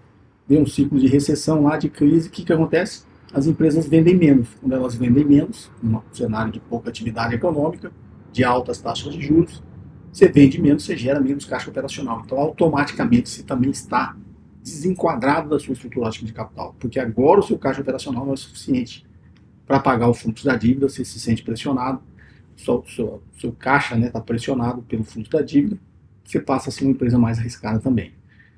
vem 0.48 0.62
um 0.62 0.65
ciclo 0.65 1.00
de 1.00 1.07
recessão 1.07 1.63
lá, 1.63 1.77
de 1.77 1.89
crise, 1.89 2.27
o 2.27 2.31
que, 2.31 2.44
que 2.44 2.54
acontece? 2.54 3.04
As 3.33 3.48
empresas 3.48 3.88
vendem 3.88 4.15
menos. 4.15 4.48
Quando 4.62 4.74
elas 4.74 4.94
vendem 4.94 5.25
menos, 5.25 5.71
num 5.81 6.01
cenário 6.12 6.51
de 6.51 6.60
pouca 6.60 6.89
atividade 6.89 7.33
econômica, 7.33 7.92
de 8.33 8.44
altas 8.44 8.80
taxas 8.80 9.13
de 9.13 9.21
juros, 9.21 9.63
você 10.12 10.27
vende 10.27 10.62
menos, 10.62 10.83
você 10.83 10.97
gera 10.97 11.19
menos 11.19 11.45
caixa 11.45 11.69
operacional. 11.69 12.21
Então, 12.25 12.38
automaticamente, 12.38 13.30
você 13.30 13.44
também 13.44 13.71
está 13.71 14.15
desenquadrado 14.62 15.50
da 15.50 15.59
sua 15.59 15.74
estrutura 15.74 16.09
de 16.09 16.33
capital, 16.33 16.75
porque 16.80 17.00
agora 17.00 17.39
o 17.39 17.44
seu 17.44 17.57
caixa 17.57 17.81
operacional 17.81 18.25
não 18.25 18.33
é 18.33 18.38
suficiente 18.38 19.06
para 19.65 19.80
pagar 19.80 20.07
o 20.07 20.13
fluxo 20.13 20.45
da 20.45 20.56
dívida, 20.56 20.88
você 20.88 21.03
se 21.03 21.19
sente 21.19 21.44
pressionado, 21.44 22.01
o 22.56 22.83
seu, 22.88 23.21
seu 23.38 23.51
caixa 23.51 23.95
está 23.95 23.97
né, 23.97 24.09
tá 24.09 24.21
pressionado 24.21 24.81
pelo 24.83 25.03
fluxo 25.03 25.31
da 25.31 25.41
dívida, 25.41 25.77
você 26.24 26.39
passa 26.39 26.69
a 26.69 26.71
ser 26.71 26.86
uma 26.86 26.91
empresa 26.91 27.18
mais 27.18 27.39
arriscada 27.39 27.79
também. 27.79 28.13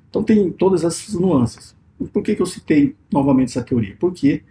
Então 0.08 0.22
tem 0.22 0.50
todas 0.52 0.84
essas 0.84 1.14
nuances. 1.14 1.74
Por 2.12 2.22
que, 2.22 2.36
que 2.36 2.42
eu 2.42 2.46
citei 2.46 2.94
novamente 3.12 3.48
essa 3.48 3.62
teoria? 3.62 3.96
Porque 3.98 4.42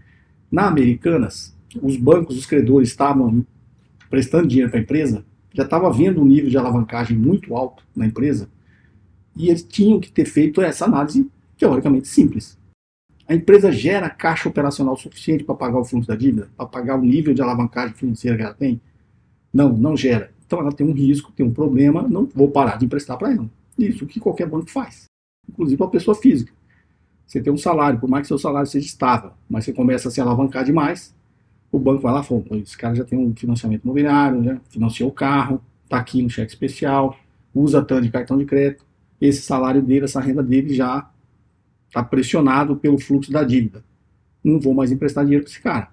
na 0.52 0.68
Americanas, 0.68 1.56
os 1.82 1.96
bancos, 1.96 2.38
os 2.38 2.46
credores 2.46 2.90
estavam 2.90 3.46
prestando 4.10 4.48
dinheiro 4.48 4.70
para 4.70 4.80
a 4.80 4.84
empresa, 4.84 5.26
já 5.54 5.64
estava 5.64 5.92
vendo 5.92 6.22
um 6.22 6.26
nível 6.26 6.50
de 6.50 6.58
alavancagem 6.58 7.18
muito 7.18 7.56
alto 7.56 7.84
na 7.96 8.06
empresa, 8.06 8.50
e 9.36 9.50
eles 9.50 9.64
tinham 9.64 10.00
que 10.00 10.12
ter 10.12 10.26
feito 10.26 10.62
essa 10.62 10.86
análise 10.86 11.30
teoricamente 11.58 12.08
simples. 12.08 12.58
A 13.28 13.34
empresa 13.34 13.72
gera 13.72 14.10
caixa 14.10 14.48
operacional 14.48 14.96
suficiente 14.96 15.44
para 15.44 15.56
pagar 15.56 15.80
o 15.80 15.86
fluxo 15.86 16.08
da 16.08 16.16
dívida, 16.16 16.50
para 16.56 16.66
pagar 16.66 16.98
o 16.98 17.02
nível 17.02 17.34
de 17.34 17.42
alavancagem 17.42 17.96
financeira 17.96 18.38
que 18.38 18.44
ela 18.44 18.54
tem? 18.54 18.80
Não, 19.52 19.76
não 19.76 19.98
gera. 19.98 20.32
Então 20.46 20.60
ela 20.60 20.72
tem 20.72 20.86
um 20.86 20.92
risco, 20.92 21.32
tem 21.32 21.46
um 21.46 21.52
problema, 21.52 22.08
não 22.08 22.26
vou 22.26 22.52
parar 22.52 22.78
de 22.78 22.86
emprestar 22.86 23.18
para 23.18 23.32
ela. 23.32 23.50
Isso 23.78 24.06
que 24.06 24.20
qualquer 24.20 24.48
banco 24.48 24.70
faz, 24.70 25.06
inclusive 25.50 25.78
para 25.78 25.88
a 25.88 25.90
pessoa 25.90 26.16
física. 26.16 26.54
Você 27.26 27.42
tem 27.42 27.52
um 27.52 27.58
salário, 27.58 28.00
por 28.00 28.08
mais 28.08 28.24
que 28.24 28.28
seu 28.28 28.38
salário 28.38 28.68
seja 28.70 28.86
estável, 28.86 29.32
mas 29.50 29.66
você 29.66 29.74
começa 29.74 30.08
a 30.08 30.12
se 30.12 30.22
alavancar 30.22 30.64
demais, 30.64 31.16
o 31.76 31.80
banco 31.80 32.02
vai 32.02 32.14
lá 32.14 32.22
e 32.22 32.24
fala, 32.24 32.44
esse 32.62 32.78
cara 32.78 32.96
já 32.96 33.04
tem 33.04 33.18
um 33.18 33.36
financiamento 33.36 33.84
imobiliário, 33.84 34.44
já 34.44 34.60
financiou 34.70 35.10
o 35.10 35.14
carro, 35.14 35.62
está 35.84 35.98
aqui 35.98 36.22
no 36.22 36.30
cheque 36.30 36.52
especial, 36.52 37.18
usa 37.54 37.84
tanto 37.84 38.04
de 38.04 38.12
cartão 38.12 38.38
de 38.38 38.46
crédito, 38.46 38.86
esse 39.20 39.42
salário 39.42 39.82
dele, 39.82 40.06
essa 40.06 40.20
renda 40.20 40.44
dele 40.44 40.74
já 40.74 41.10
está 41.88 42.04
pressionado 42.04 42.76
pelo 42.76 43.00
fluxo 43.00 43.32
da 43.32 43.44
dívida. 43.44 43.84
Não 44.44 44.60
vou 44.60 44.74
mais 44.74 44.92
emprestar 44.92 45.24
dinheiro 45.24 45.44
para 45.44 45.52
esse 45.52 45.62
cara. 45.62 45.90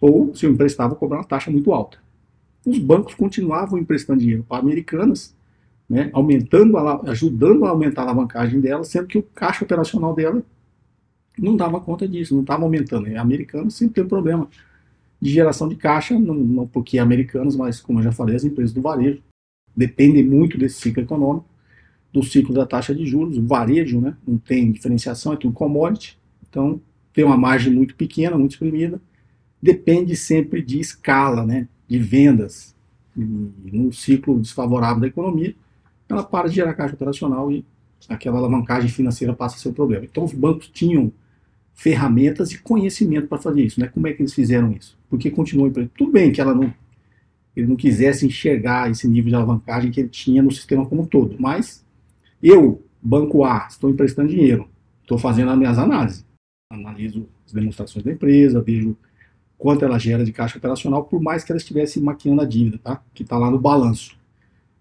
Ou, 0.00 0.34
se 0.34 0.46
eu 0.46 0.52
emprestar, 0.52 0.88
vou 0.88 0.96
cobrar 0.96 1.18
uma 1.18 1.24
taxa 1.24 1.50
muito 1.50 1.72
alta 1.72 1.98
os 2.64 2.78
bancos 2.78 3.14
continuavam 3.14 3.78
emprestando 3.78 4.20
dinheiro 4.20 4.44
para 4.48 4.58
americanas, 4.58 5.34
né, 5.88 6.10
aumentando, 6.12 6.76
a, 6.76 7.10
ajudando 7.10 7.64
a 7.64 7.70
aumentar 7.70 8.02
a 8.02 8.04
alavancagem 8.04 8.60
dela, 8.60 8.84
sendo 8.84 9.06
que 9.06 9.18
o 9.18 9.22
caixa 9.22 9.64
operacional 9.64 10.14
dela 10.14 10.42
não 11.38 11.56
dava 11.56 11.80
conta 11.80 12.06
disso, 12.06 12.34
não 12.34 12.42
estava 12.42 12.62
aumentando. 12.62 13.08
E 13.08 13.16
a 13.16 13.22
americana 13.22 13.70
sempre 13.70 13.94
tem 13.94 14.04
um 14.04 14.08
problema 14.08 14.48
de 15.20 15.30
geração 15.30 15.68
de 15.68 15.76
caixa, 15.76 16.18
não, 16.18 16.34
não 16.34 16.66
porque 16.66 16.98
é 16.98 17.00
americanos, 17.00 17.56
mas 17.56 17.80
como 17.80 17.98
eu 17.98 18.04
já 18.04 18.12
falei, 18.12 18.36
as 18.36 18.44
empresas 18.44 18.72
do 18.72 18.80
varejo 18.80 19.22
dependem 19.76 20.24
muito 20.24 20.58
desse 20.58 20.80
ciclo 20.80 21.02
econômico, 21.02 21.46
do 22.12 22.22
ciclo 22.22 22.54
da 22.54 22.66
taxa 22.66 22.94
de 22.94 23.06
juros. 23.06 23.36
O 23.36 23.46
varejo 23.46 24.00
né, 24.00 24.16
não 24.26 24.38
tem 24.38 24.72
diferenciação, 24.72 25.32
é 25.32 25.36
tudo 25.36 25.52
commodity, 25.52 26.18
então 26.48 26.80
tem 27.12 27.24
uma 27.24 27.36
margem 27.36 27.72
muito 27.72 27.94
pequena, 27.94 28.38
muito 28.38 28.52
exprimida, 28.52 29.00
depende 29.62 30.16
sempre 30.16 30.62
de 30.62 30.80
escala, 30.80 31.44
né? 31.44 31.68
de 31.90 31.98
vendas 31.98 32.74
num 33.16 33.90
ciclo 33.90 34.38
desfavorável 34.38 35.00
da 35.00 35.08
economia, 35.08 35.54
ela 36.08 36.22
para 36.22 36.48
de 36.48 36.54
gerar 36.54 36.74
caixa 36.74 36.94
operacional 36.94 37.50
e 37.50 37.64
aquela 38.08 38.38
alavancagem 38.38 38.88
financeira 38.88 39.34
passa 39.34 39.56
a 39.56 39.58
ser 39.58 39.68
o 39.68 39.72
problema. 39.72 40.04
Então 40.04 40.24
os 40.24 40.32
bancos 40.32 40.68
tinham 40.68 41.12
ferramentas 41.74 42.52
e 42.52 42.58
conhecimento 42.58 43.26
para 43.26 43.38
fazer 43.38 43.62
isso. 43.62 43.80
Né? 43.80 43.88
Como 43.88 44.06
é 44.06 44.12
que 44.12 44.22
eles 44.22 44.34
fizeram 44.34 44.72
isso? 44.72 44.98
Porque 45.08 45.30
continuou 45.30 45.70
Tudo 45.96 46.12
bem 46.12 46.30
que 46.30 46.40
ela 46.40 46.54
não, 46.54 46.72
ele 47.56 47.66
não 47.66 47.76
quisesse 47.76 48.26
enxergar 48.26 48.90
esse 48.90 49.08
nível 49.08 49.30
de 49.30 49.34
alavancagem 49.34 49.90
que 49.90 50.00
ele 50.00 50.08
tinha 50.08 50.42
no 50.42 50.50
sistema 50.50 50.86
como 50.86 51.02
um 51.02 51.06
todo, 51.06 51.36
mas 51.38 51.84
eu, 52.42 52.84
Banco 53.02 53.44
A, 53.44 53.66
estou 53.68 53.90
emprestando 53.90 54.28
dinheiro, 54.28 54.68
estou 55.02 55.18
fazendo 55.18 55.50
as 55.50 55.58
minhas 55.58 55.78
análises. 55.78 56.24
Analiso 56.72 57.28
as 57.46 57.52
demonstrações 57.52 58.04
da 58.04 58.12
empresa, 58.12 58.62
vejo 58.62 58.96
quanto 59.58 59.84
ela 59.84 59.98
gera 59.98 60.24
de 60.24 60.32
caixa 60.32 60.56
operacional, 60.56 61.04
por 61.04 61.20
mais 61.20 61.44
que 61.44 61.52
ela 61.52 61.58
estivesse 61.58 62.00
maquiando 62.00 62.40
a 62.40 62.46
dívida, 62.46 62.78
tá? 62.78 63.02
que 63.12 63.22
está 63.22 63.36
lá 63.36 63.50
no 63.50 63.58
balanço. 63.58 64.18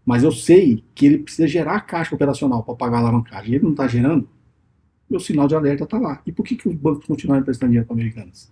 Mas 0.06 0.24
eu 0.24 0.32
sei 0.32 0.84
que 0.96 1.06
ele 1.06 1.18
precisa 1.20 1.48
gerar 1.48 1.82
caixa 1.82 2.16
operacional 2.16 2.64
para 2.64 2.76
pagar 2.76 2.98
a 2.98 3.00
alavancagem. 3.02 3.56
Ele 3.56 3.64
não 3.64 3.72
está 3.72 3.88
gerando, 3.88 4.28
meu 5.10 5.20
sinal 5.20 5.48
de 5.48 5.56
alerta 5.56 5.84
está 5.84 5.98
lá. 5.98 6.22
E 6.26 6.32
por 6.32 6.44
que, 6.44 6.56
que 6.56 6.70
os 6.70 6.76
bancos 6.76 7.06
continuaram 7.06 7.42
emprestando 7.42 7.72
dinheiro 7.72 7.88
para 7.88 7.96
americanas? 7.96 8.52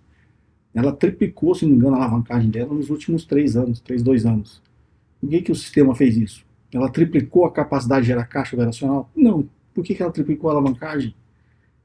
Ela 0.74 0.92
triplicou, 0.92 1.54
se 1.54 1.64
não 1.64 1.72
me 1.72 1.78
engano, 1.78 1.96
a 1.96 1.98
alavancagem 1.98 2.50
dela 2.50 2.74
nos 2.74 2.90
últimos 2.90 3.24
três 3.24 3.56
anos, 3.56 3.80
três, 3.80 4.02
dois 4.02 4.26
anos. 4.26 4.62
Por 5.20 5.30
que, 5.30 5.42
que 5.42 5.52
o 5.52 5.54
sistema 5.54 5.94
fez 5.94 6.16
isso? 6.16 6.44
Ela 6.72 6.90
triplicou 6.90 7.46
a 7.46 7.52
capacidade 7.52 8.02
de 8.02 8.08
gerar 8.08 8.24
caixa 8.24 8.54
operacional? 8.54 9.10
Não. 9.14 9.48
Por 9.74 9.82
que, 9.82 9.94
que 9.94 10.02
ela 10.02 10.12
triplicou 10.12 10.50
a 10.50 10.52
alavancagem? 10.52 11.14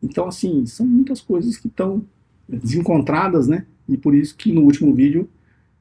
Então, 0.01 0.27
assim, 0.27 0.65
são 0.65 0.85
muitas 0.85 1.21
coisas 1.21 1.57
que 1.57 1.67
estão 1.67 2.03
desencontradas, 2.47 3.47
né? 3.47 3.65
E 3.87 3.97
por 3.97 4.13
isso 4.13 4.35
que 4.35 4.51
no 4.51 4.61
último 4.61 4.93
vídeo 4.93 5.29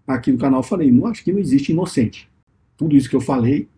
aqui 0.06 0.30
no 0.30 0.38
canal 0.38 0.60
eu 0.60 0.64
falei, 0.64 0.90
não 0.90 1.06
acho 1.06 1.24
que 1.24 1.32
não 1.32 1.38
existe 1.38 1.72
inocente. 1.72 2.28
Tudo 2.76 2.96
isso 2.96 3.08
que 3.08 3.16
eu 3.16 3.20
falei 3.20 3.68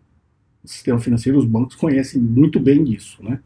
sistema 0.65 0.99
financeiro, 0.99 1.37
os 1.37 1.45
bancos 1.45 1.75
conhecem 1.75 2.21
muito 2.21 2.59
bem 2.59 2.83
disso, 2.83 3.23
né? 3.23 3.39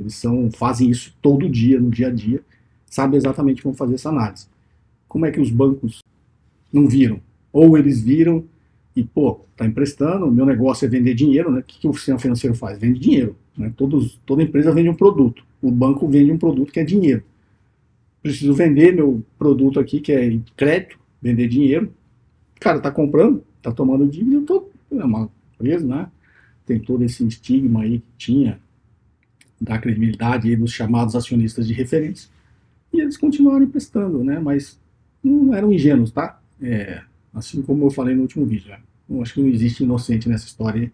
Eles 0.00 0.14
são, 0.14 0.50
fazem 0.50 0.88
isso 0.88 1.14
todo 1.20 1.48
dia, 1.48 1.78
no 1.78 1.90
dia 1.90 2.08
a 2.08 2.10
dia, 2.10 2.40
sabem 2.86 3.18
exatamente 3.18 3.62
como 3.62 3.74
fazer 3.74 3.94
essa 3.94 4.08
análise. 4.08 4.46
Como 5.06 5.26
é 5.26 5.30
que 5.30 5.40
os 5.40 5.50
bancos 5.50 6.00
não 6.72 6.88
viram? 6.88 7.20
Ou 7.52 7.76
eles 7.76 8.00
viram 8.00 8.44
e, 8.96 9.04
pô, 9.04 9.44
tá 9.54 9.66
emprestando, 9.66 10.30
meu 10.32 10.46
negócio 10.46 10.86
é 10.86 10.88
vender 10.88 11.14
dinheiro, 11.14 11.50
né? 11.50 11.60
O 11.60 11.62
que, 11.62 11.80
que 11.80 11.86
o 11.86 11.92
sistema 11.92 12.18
financeiro 12.18 12.56
faz? 12.56 12.78
Vende 12.78 12.98
dinheiro. 12.98 13.36
Né? 13.56 13.72
Todos, 13.76 14.18
toda 14.24 14.42
empresa 14.42 14.72
vende 14.72 14.88
um 14.88 14.94
produto. 14.94 15.44
O 15.60 15.70
banco 15.70 16.08
vende 16.08 16.32
um 16.32 16.38
produto 16.38 16.72
que 16.72 16.80
é 16.80 16.84
dinheiro. 16.84 17.22
Preciso 18.22 18.54
vender 18.54 18.94
meu 18.94 19.22
produto 19.38 19.78
aqui, 19.78 20.00
que 20.00 20.12
é 20.12 20.38
crédito, 20.56 20.98
vender 21.20 21.46
dinheiro. 21.46 21.92
O 22.56 22.60
cara 22.60 22.80
tá 22.80 22.90
comprando, 22.90 23.44
tá 23.60 23.70
tomando 23.70 24.06
dívida, 24.06 24.36
eu 24.36 24.42
tô, 24.44 24.68
é 24.90 25.04
uma 25.04 25.30
empresa, 25.54 25.86
né? 25.86 26.08
Tem 26.64 26.78
todo 26.78 27.02
esse 27.04 27.26
estigma 27.26 27.82
aí 27.82 27.98
que 27.98 28.06
tinha 28.16 28.60
da 29.60 29.78
credibilidade 29.78 30.56
dos 30.56 30.72
chamados 30.72 31.14
acionistas 31.14 31.66
de 31.66 31.74
referência. 31.74 32.30
E 32.92 33.00
eles 33.00 33.16
continuaram 33.16 33.64
emprestando, 33.64 34.24
né? 34.24 34.38
Mas 34.38 34.80
não 35.22 35.54
eram 35.54 35.72
ingênuos, 35.72 36.10
tá? 36.10 36.40
É, 36.60 37.02
assim 37.34 37.62
como 37.62 37.84
eu 37.84 37.90
falei 37.90 38.14
no 38.14 38.22
último 38.22 38.46
vídeo. 38.46 38.70
Né? 38.70 38.80
Eu 39.08 39.22
acho 39.22 39.34
que 39.34 39.40
não 39.40 39.48
existe 39.48 39.84
inocente 39.84 40.28
nessa 40.28 40.46
história. 40.46 40.90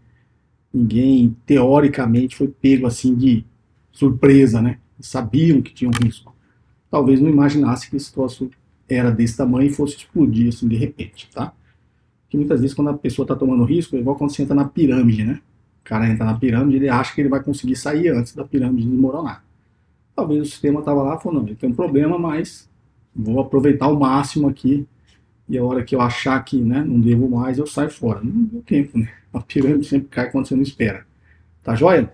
Ninguém, 0.73 1.37
teoricamente, 1.47 2.37
foi 2.37 2.49
pego 2.49 2.87
assim 2.87 3.15
de 3.15 3.45
surpresa, 3.93 4.61
né? 4.61 4.79
Sabiam 5.01 5.63
que 5.63 5.73
tinha 5.73 5.89
um 5.89 6.05
risco. 6.05 6.35
Talvez 6.91 7.21
não 7.21 7.31
imaginasse 7.31 7.89
que 7.89 7.97
esse 7.97 8.13
troço 8.13 8.51
era 8.89 9.11
desse 9.11 9.37
tamanho 9.37 9.69
e 9.69 9.73
fosse 9.73 9.97
explodir 9.97 10.49
assim 10.49 10.69
de 10.69 10.77
repente, 10.77 11.29
tá? 11.33 11.53
Que 12.29 12.37
muitas 12.37 12.61
vezes 12.61 12.75
quando 12.75 12.89
a 12.89 12.95
pessoa 12.95 13.25
está 13.25 13.35
tomando 13.35 13.65
risco, 13.65 13.97
é 13.97 14.01
igual 14.01 14.17
quando 14.17 14.31
você 14.31 14.43
entra 14.43 14.55
na 14.55 14.65
pirâmide, 14.65 15.25
né? 15.25 15.41
Cara 15.87 16.09
entra 16.09 16.27
na 16.27 16.35
pirâmide, 16.35 16.77
ele 16.77 16.89
acha 16.89 17.15
que 17.15 17.21
ele 17.21 17.29
vai 17.29 17.41
conseguir 17.41 17.77
sair 17.77 18.09
antes 18.09 18.35
da 18.35 18.45
pirâmide 18.45 18.89
desmoronar. 18.89 19.45
Talvez 20.17 20.43
o 20.43 20.45
sistema 20.45 20.81
estava 20.81 21.01
lá 21.03 21.15
e 21.15 21.23
falou, 21.23 21.41
não, 21.41 21.47
ele 21.47 21.55
tem 21.55 21.71
um 21.71 21.75
problema, 21.75 22.19
mas 22.19 22.69
vou 23.15 23.39
aproveitar 23.39 23.87
o 23.87 23.99
máximo 23.99 24.49
aqui 24.49 24.85
e 25.49 25.57
a 25.57 25.63
hora 25.63 25.85
que 25.85 25.95
eu 25.95 26.01
achar 26.01 26.43
que 26.45 26.61
né, 26.61 26.83
não 26.85 26.99
devo 26.99 27.31
mais, 27.31 27.57
eu 27.57 27.67
saio 27.69 27.89
fora. 27.91 28.21
Não 28.21 28.33
deu 28.33 28.63
tempo, 28.63 28.99
né? 28.99 29.09
A 29.33 29.41
pirâmide 29.41 29.87
sempre 29.87 30.09
cai 30.09 30.31
quando 30.31 30.49
você 30.49 30.57
não 30.57 30.63
espera. 30.63 31.07
Tá 31.63 31.75
joia? 31.75 32.13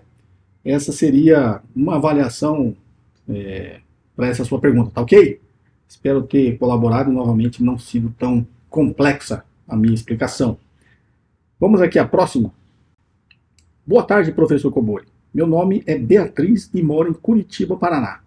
Essa 0.63 0.91
seria 0.91 1.61
uma 1.75 1.95
avaliação 1.95 2.75
é, 3.27 3.79
para 4.15 4.27
essa 4.27 4.45
sua 4.45 4.59
pergunta, 4.59 4.91
tá 4.91 5.01
ok? 5.01 5.41
Espero 5.87 6.21
ter 6.23 6.57
colaborado 6.57 7.09
e 7.09 7.13
novamente 7.13 7.63
não 7.63 7.79
sido 7.79 8.13
tão 8.19 8.45
complexa 8.69 9.43
a 9.67 9.75
minha 9.75 9.93
explicação. 9.93 10.57
Vamos 11.59 11.81
aqui 11.81 11.97
à 11.97 12.05
próxima. 12.05 12.53
Boa 13.85 14.01
tarde, 14.01 14.31
professor 14.31 14.71
Cobori. 14.71 15.07
Meu 15.33 15.45
nome 15.45 15.83
é 15.85 15.97
Beatriz 15.97 16.71
e 16.73 16.81
moro 16.81 17.09
em 17.09 17.13
Curitiba, 17.13 17.75
Paraná. 17.75 18.21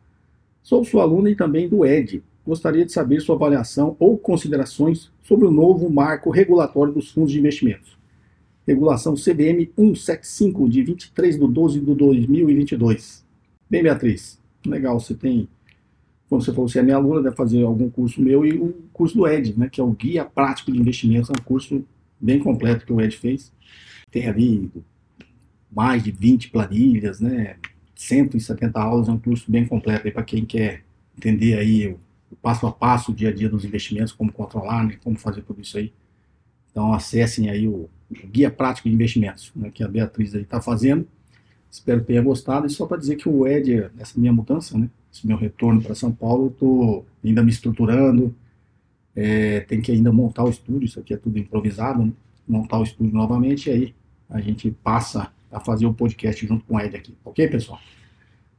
Sou 0.63 0.85
sua 0.85 1.03
aluna 1.03 1.31
e 1.31 1.35
também 1.35 1.67
do 1.67 1.83
ED, 1.83 2.23
gostaria 2.47 2.85
de 2.85 2.93
saber 2.93 3.21
sua 3.21 3.37
avaliação 3.37 3.97
ou 3.99 4.19
considerações 4.19 5.11
sobre 5.23 5.47
o 5.47 5.51
novo 5.51 5.89
marco 5.89 6.29
regulatório 6.29 6.93
dos 6.93 7.11
fundos 7.11 7.33
de 7.33 7.39
investimentos. 7.39 7.97
Regulação 8.67 9.15
CBM 9.15 9.73
175, 9.75 10.69
de 10.69 10.83
23 10.83 11.39
de 11.39 11.49
12 11.49 11.81
de 11.81 11.95
2022. 11.95 13.25
Bem, 13.71 13.83
Beatriz, 13.83 14.39
legal, 14.67 15.01
você 15.01 15.15
tem, 15.15 15.49
como 16.29 16.43
você 16.43 16.53
falou, 16.53 16.69
você 16.69 16.81
é 16.81 16.83
minha 16.83 16.97
aluna, 16.97 17.23
deve 17.23 17.35
fazer 17.35 17.63
algum 17.63 17.89
curso 17.89 18.21
meu 18.21 18.45
e 18.45 18.59
o 18.59 18.75
curso 18.93 19.17
do 19.17 19.27
ED, 19.27 19.55
né, 19.57 19.71
que 19.71 19.81
é 19.81 19.85
o 19.85 19.91
Guia 19.91 20.27
Prático 20.27 20.71
de 20.71 20.79
Investimentos, 20.79 21.31
é 21.31 21.33
um 21.33 21.43
curso 21.43 21.83
bem 22.21 22.41
completo 22.41 22.85
que 22.85 22.93
o 22.93 23.01
ED 23.01 23.17
fez. 23.17 23.51
Tem 24.11 24.29
ali 24.29 24.71
mais 25.77 26.03
de 26.03 26.11
20 26.11 26.49
planilhas, 26.49 27.21
né, 27.21 27.57
170 27.95 28.81
aulas, 28.81 29.09
é 29.09 29.13
um 29.13 29.19
curso 29.19 29.51
bem 29.53 29.67
completo 29.67 30.11
para 30.11 30.23
quem 30.23 30.43
quer 30.43 30.83
entender 31.15 31.59
aí 31.59 31.89
o 32.33 32.37
passo 32.41 32.67
a 32.67 32.73
passo, 32.73 33.13
o 33.13 33.15
dia 33.15 33.29
a 33.29 33.33
dia 33.33 33.47
dos 33.47 33.63
investimentos, 33.63 34.11
como 34.11 34.33
controlar, 34.33 34.85
né, 34.85 34.97
como 35.05 35.19
fazer 35.19 35.43
tudo 35.43 35.61
isso 35.61 35.77
aí. 35.77 35.93
Então 36.71 36.95
acessem 36.95 37.51
aí 37.51 37.69
o, 37.69 37.91
o 38.11 38.27
Guia 38.27 38.51
Prático 38.51 38.89
de 38.89 38.95
Investimentos, 38.95 39.53
né, 39.55 39.71
que 39.71 39.85
a 39.85 39.89
Beatriz 39.89 40.33
está 40.35 40.63
fazendo. 40.63 41.07
Espero 41.71 42.01
que 42.01 42.07
tenha 42.07 42.23
gostado. 42.23 42.67
E 42.67 42.71
só 42.71 42.87
para 42.87 42.97
dizer 42.97 43.17
que 43.17 43.29
o 43.29 43.47
Ed, 43.47 43.91
essa 43.99 44.19
minha 44.19 44.33
mudança, 44.33 44.79
né, 44.79 44.89
esse 45.13 45.27
meu 45.27 45.37
retorno 45.37 45.83
para 45.83 45.95
São 45.95 46.11
Paulo, 46.11 46.47
eu 46.47 46.51
estou 46.51 47.07
ainda 47.23 47.43
me 47.43 47.51
estruturando, 47.51 48.35
é, 49.15 49.61
tem 49.61 49.83
que 49.83 49.93
ainda 49.93 50.11
montar 50.11 50.45
o 50.45 50.51
estúdio, 50.51 50.87
isso 50.87 50.99
aqui 50.99 51.13
é 51.13 51.19
tudo 51.19 51.39
improvisado, 51.39 52.03
né, 52.03 52.13
montar 52.49 52.79
o 52.79 52.83
estúdio 52.83 53.15
novamente, 53.15 53.69
e 53.69 53.73
aí 53.73 53.95
a 54.29 54.41
gente 54.41 54.71
passa 54.71 55.31
a 55.57 55.61
fazer 55.61 55.87
o 55.87 55.95
podcast 55.95 56.47
junto 56.47 56.65
com 56.67 56.79
Ed 56.79 56.95
aqui. 56.95 57.15
Ok, 57.25 57.49
pessoal? 57.49 57.81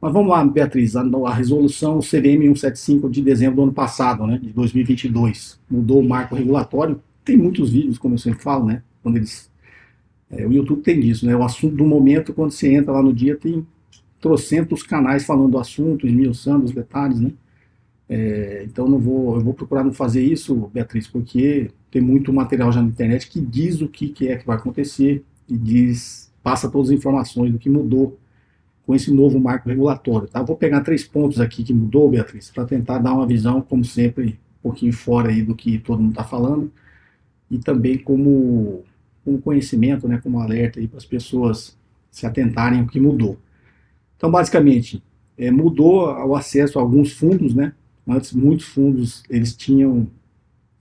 Mas 0.02 0.12
vamos 0.12 0.30
lá, 0.30 0.44
Beatriz, 0.44 0.96
a, 0.96 1.02
a 1.02 1.34
resolução 1.34 2.00
CVM 2.00 2.42
175 2.56 3.10
de 3.10 3.22
dezembro 3.22 3.58
do 3.58 3.64
ano 3.64 3.74
passado, 3.74 4.26
né, 4.26 4.40
de 4.42 4.52
2022, 4.52 5.60
mudou 5.70 6.00
o 6.00 6.08
marco 6.08 6.36
regulatório. 6.36 7.02
Tem 7.24 7.38
muitos 7.38 7.72
vídeos, 7.72 7.98
como 7.98 8.16
eu 8.16 8.20
sempre 8.20 8.42
falo, 8.42 8.66
né, 8.66 8.82
quando 9.02 9.18
eles... 9.18 9.50
É, 10.30 10.46
o 10.46 10.52
YouTube 10.52 10.82
tem 10.82 11.00
disso, 11.00 11.26
né, 11.26 11.36
o 11.36 11.44
assunto 11.44 11.76
do 11.76 11.86
momento, 11.86 12.34
quando 12.34 12.52
você 12.52 12.74
entra 12.74 12.92
lá 12.92 13.02
no 13.02 13.14
dia, 13.14 13.36
tem 13.36 13.66
trocentos 14.20 14.84
canais 14.84 15.26
falando 15.26 15.52
do 15.52 15.60
assunto, 15.60 16.08
esmiuçando 16.08 16.66
os 16.66 16.72
detalhes, 16.72 17.20
né. 17.20 17.32
É, 18.10 18.64
então 18.66 18.88
não 18.88 19.00
vou, 19.00 19.36
eu 19.36 19.42
vou 19.42 19.54
procurar 19.54 19.84
não 19.84 19.94
fazer 19.94 20.24
isso, 20.24 20.70
Beatriz, 20.74 21.08
porque 21.08 21.70
tem 21.92 22.02
muito 22.02 22.34
material 22.34 22.72
já 22.72 22.82
na 22.82 22.88
internet 22.88 23.30
que 23.30 23.42
diz 23.42 23.82
o 23.82 23.88
que, 23.88 24.10
que 24.10 24.30
é 24.30 24.38
que 24.38 24.46
vai 24.46 24.58
acontecer 24.58 25.24
e 25.48 25.58
diz, 25.58 26.27
passa 26.48 26.70
todas 26.70 26.90
as 26.90 26.98
informações 26.98 27.52
do 27.52 27.60
que 27.60 27.70
mudou 27.70 28.18
com 28.86 28.96
esse 28.96 29.12
novo 29.12 29.38
marco 29.38 29.68
regulatório. 29.68 30.30
Tá? 30.30 30.42
Vou 30.42 30.56
pegar 30.56 30.80
três 30.80 31.04
pontos 31.04 31.42
aqui 31.42 31.62
que 31.62 31.74
mudou, 31.74 32.10
Beatriz, 32.10 32.50
para 32.50 32.64
tentar 32.64 33.00
dar 33.00 33.14
uma 33.14 33.28
visão, 33.28 33.60
como 33.60 33.84
sempre, 33.84 34.40
um 34.60 34.70
pouquinho 34.70 34.94
fora 34.94 35.28
aí 35.28 35.44
do 35.44 35.54
que 35.54 35.78
todo 35.78 36.02
mundo 36.02 36.12
está 36.12 36.24
falando, 36.24 36.72
e 37.52 37.58
também 37.58 37.98
como, 37.98 38.86
como 39.26 39.42
conhecimento, 39.42 40.08
né, 40.08 40.22
como 40.24 40.40
alerta 40.40 40.80
para 40.88 40.98
as 40.98 41.06
pessoas 41.06 41.78
se 42.10 42.26
atentarem 42.26 42.80
ao 42.80 42.88
que 42.88 42.98
mudou. 42.98 43.38
Então, 44.16 44.32
basicamente, 44.32 45.04
é, 45.38 45.52
mudou 45.52 46.06
o 46.06 46.34
acesso 46.34 46.80
a 46.80 46.82
alguns 46.82 47.12
fundos, 47.12 47.54
né? 47.54 47.74
Antes, 48.08 48.32
muitos 48.32 48.68
fundos 48.68 49.22
eles 49.30 49.54
tinham 49.54 50.08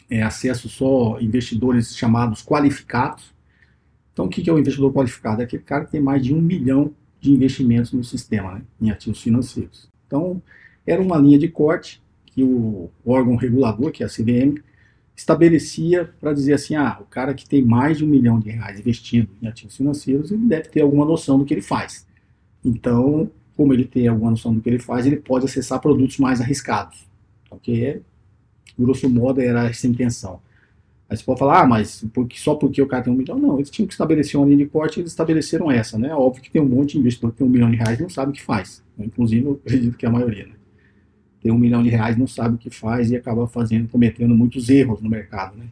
é, 0.08 0.22
acesso 0.22 0.68
só 0.68 1.18
investidores 1.20 1.96
chamados 1.96 2.40
qualificados. 2.40 3.34
Então, 4.16 4.24
o 4.24 4.28
que 4.30 4.48
é 4.48 4.50
o 4.52 4.58
investidor 4.58 4.94
qualificado? 4.94 5.42
É 5.42 5.44
aquele 5.44 5.62
cara 5.62 5.84
que 5.84 5.92
tem 5.92 6.00
mais 6.00 6.24
de 6.24 6.32
um 6.32 6.40
milhão 6.40 6.94
de 7.20 7.30
investimentos 7.30 7.92
no 7.92 8.02
sistema, 8.02 8.54
né, 8.54 8.62
em 8.80 8.90
ativos 8.90 9.20
financeiros. 9.20 9.90
Então, 10.06 10.40
era 10.86 11.02
uma 11.02 11.18
linha 11.18 11.38
de 11.38 11.48
corte 11.48 12.02
que 12.24 12.42
o 12.42 12.88
órgão 13.04 13.36
regulador, 13.36 13.92
que 13.92 14.02
é 14.02 14.06
a 14.06 14.08
CVM, 14.08 14.58
estabelecia 15.14 16.10
para 16.18 16.32
dizer 16.32 16.54
assim, 16.54 16.74
ah, 16.74 16.96
o 16.98 17.04
cara 17.04 17.34
que 17.34 17.46
tem 17.46 17.62
mais 17.62 17.98
de 17.98 18.06
um 18.06 18.08
milhão 18.08 18.40
de 18.40 18.48
reais 18.48 18.80
investido 18.80 19.28
em 19.42 19.48
ativos 19.48 19.76
financeiros, 19.76 20.30
ele 20.30 20.46
deve 20.46 20.70
ter 20.70 20.80
alguma 20.80 21.04
noção 21.04 21.38
do 21.38 21.44
que 21.44 21.52
ele 21.52 21.60
faz. 21.60 22.06
Então, 22.64 23.30
como 23.54 23.74
ele 23.74 23.84
tem 23.84 24.08
alguma 24.08 24.30
noção 24.30 24.54
do 24.54 24.62
que 24.62 24.70
ele 24.70 24.78
faz, 24.78 25.04
ele 25.04 25.16
pode 25.16 25.44
acessar 25.44 25.78
produtos 25.78 26.16
mais 26.16 26.40
arriscados. 26.40 27.06
Ok? 27.50 28.00
Grosso 28.78 29.10
modo, 29.10 29.42
era 29.42 29.66
essa 29.66 29.86
intenção. 29.86 30.40
Aí 31.08 31.16
você 31.16 31.22
pode 31.22 31.38
falar, 31.38 31.62
ah, 31.62 31.66
mas 31.66 32.04
porque, 32.12 32.36
só 32.36 32.54
porque 32.56 32.82
o 32.82 32.86
cara 32.86 33.04
tem 33.04 33.12
um 33.12 33.16
milhão? 33.16 33.38
Não, 33.38 33.56
eles 33.56 33.70
tinham 33.70 33.86
que 33.86 33.92
estabelecer 33.92 34.38
uma 34.38 34.46
linha 34.46 34.58
de 34.58 34.66
corte 34.66 34.98
eles 34.98 35.12
estabeleceram 35.12 35.70
essa, 35.70 35.96
né? 35.96 36.12
Óbvio 36.12 36.42
que 36.42 36.50
tem 36.50 36.60
um 36.60 36.68
monte 36.68 36.92
de 36.92 36.98
investidor 36.98 37.30
que 37.30 37.38
tem 37.38 37.46
um 37.46 37.50
milhão 37.50 37.70
de 37.70 37.76
reais 37.76 37.98
e 37.98 38.02
não 38.02 38.10
sabe 38.10 38.30
o 38.30 38.34
que 38.34 38.42
faz. 38.42 38.82
Inclusive, 38.98 39.46
eu 39.46 39.52
acredito 39.64 39.96
que 39.96 40.04
a 40.04 40.10
maioria, 40.10 40.46
né? 40.46 40.54
Tem 41.40 41.52
um 41.52 41.58
milhão 41.58 41.82
de 41.82 41.88
reais, 41.90 42.16
não 42.16 42.26
sabe 42.26 42.56
o 42.56 42.58
que 42.58 42.70
faz 42.70 43.10
e 43.10 43.16
acaba 43.16 43.46
fazendo, 43.46 43.88
cometendo 43.88 44.34
muitos 44.34 44.68
erros 44.68 45.00
no 45.00 45.08
mercado, 45.08 45.56
né? 45.56 45.66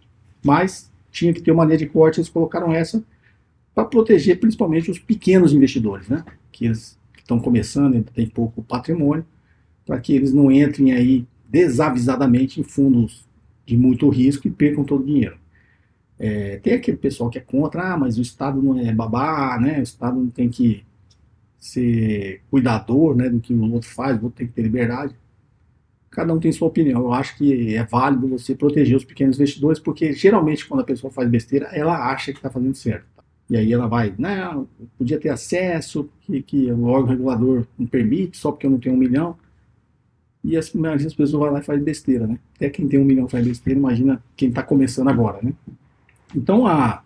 Mas 0.44 0.92
tinha 1.10 1.32
que 1.32 1.42
ter 1.42 1.50
uma 1.50 1.64
linha 1.64 1.78
de 1.78 1.86
corte, 1.86 2.20
eles 2.20 2.28
colocaram 2.28 2.72
essa 2.72 3.02
para 3.74 3.84
proteger 3.84 4.38
principalmente 4.38 4.88
os 4.88 5.00
pequenos 5.00 5.52
investidores, 5.52 6.08
né? 6.08 6.24
Que 6.52 6.66
eles 6.66 6.96
estão 7.18 7.40
começando, 7.40 7.94
ainda 7.94 8.10
tem 8.14 8.26
pouco 8.28 8.62
patrimônio, 8.62 9.26
para 9.84 9.98
que 9.98 10.14
eles 10.14 10.32
não 10.32 10.50
entrem 10.52 10.92
aí 10.92 11.26
desavisadamente 11.48 12.60
em 12.60 12.62
fundos 12.62 13.26
de 13.64 13.76
muito 13.76 14.08
risco 14.08 14.46
e 14.46 14.50
percam 14.50 14.84
todo 14.84 15.02
o 15.02 15.06
dinheiro. 15.06 15.36
É, 16.18 16.58
tem 16.58 16.74
aquele 16.74 16.96
pessoal 16.96 17.28
que 17.28 17.38
é 17.38 17.40
contra, 17.40 17.92
ah, 17.92 17.96
mas 17.96 18.18
o 18.18 18.22
Estado 18.22 18.62
não 18.62 18.78
é 18.78 18.92
babá, 18.92 19.58
né? 19.60 19.80
O 19.80 19.82
Estado 19.82 20.18
não 20.18 20.30
tem 20.30 20.48
que 20.48 20.84
ser 21.58 22.42
cuidador 22.50 23.16
né, 23.16 23.28
do 23.28 23.40
que 23.40 23.54
o 23.54 23.72
outro 23.72 23.88
faz, 23.88 24.20
o 24.20 24.24
outro 24.24 24.38
tem 24.38 24.46
que 24.46 24.52
ter 24.52 24.62
liberdade. 24.62 25.14
Cada 26.10 26.32
um 26.32 26.38
tem 26.38 26.52
sua 26.52 26.68
opinião. 26.68 27.00
Eu 27.00 27.12
acho 27.12 27.36
que 27.36 27.74
é 27.74 27.82
válido 27.84 28.28
você 28.28 28.54
proteger 28.54 28.96
os 28.96 29.04
pequenos 29.04 29.36
investidores, 29.36 29.80
porque 29.80 30.12
geralmente 30.12 30.66
quando 30.66 30.80
a 30.80 30.84
pessoa 30.84 31.10
faz 31.10 31.28
besteira, 31.28 31.66
ela 31.72 32.12
acha 32.12 32.32
que 32.32 32.38
está 32.38 32.50
fazendo 32.50 32.74
certo. 32.74 33.06
E 33.48 33.56
aí 33.56 33.72
ela 33.72 33.86
vai, 33.86 34.14
não, 34.18 34.68
podia 34.96 35.18
ter 35.18 35.30
acesso, 35.30 36.08
que, 36.20 36.42
que 36.42 36.70
o 36.70 36.84
órgão 36.84 37.10
regulador 37.10 37.66
não 37.78 37.86
permite, 37.86 38.36
só 38.36 38.52
porque 38.52 38.66
eu 38.66 38.70
não 38.70 38.78
tenho 38.78 38.94
um 38.94 38.98
milhão. 38.98 39.36
E 40.44 40.58
as, 40.58 40.66
as 40.66 41.14
pessoas 41.14 41.32
vão 41.32 41.40
lá 41.50 41.60
e 41.60 41.62
faz 41.62 41.82
besteira, 41.82 42.26
né? 42.26 42.38
Até 42.54 42.68
quem 42.68 42.86
tem 42.86 43.00
um 43.00 43.04
milhão 43.04 43.26
faz 43.26 43.46
besteira, 43.46 43.80
imagina 43.80 44.22
quem 44.36 44.50
está 44.50 44.62
começando 44.62 45.08
agora, 45.08 45.38
né? 45.42 45.54
Então 46.36 46.66
a, 46.66 47.02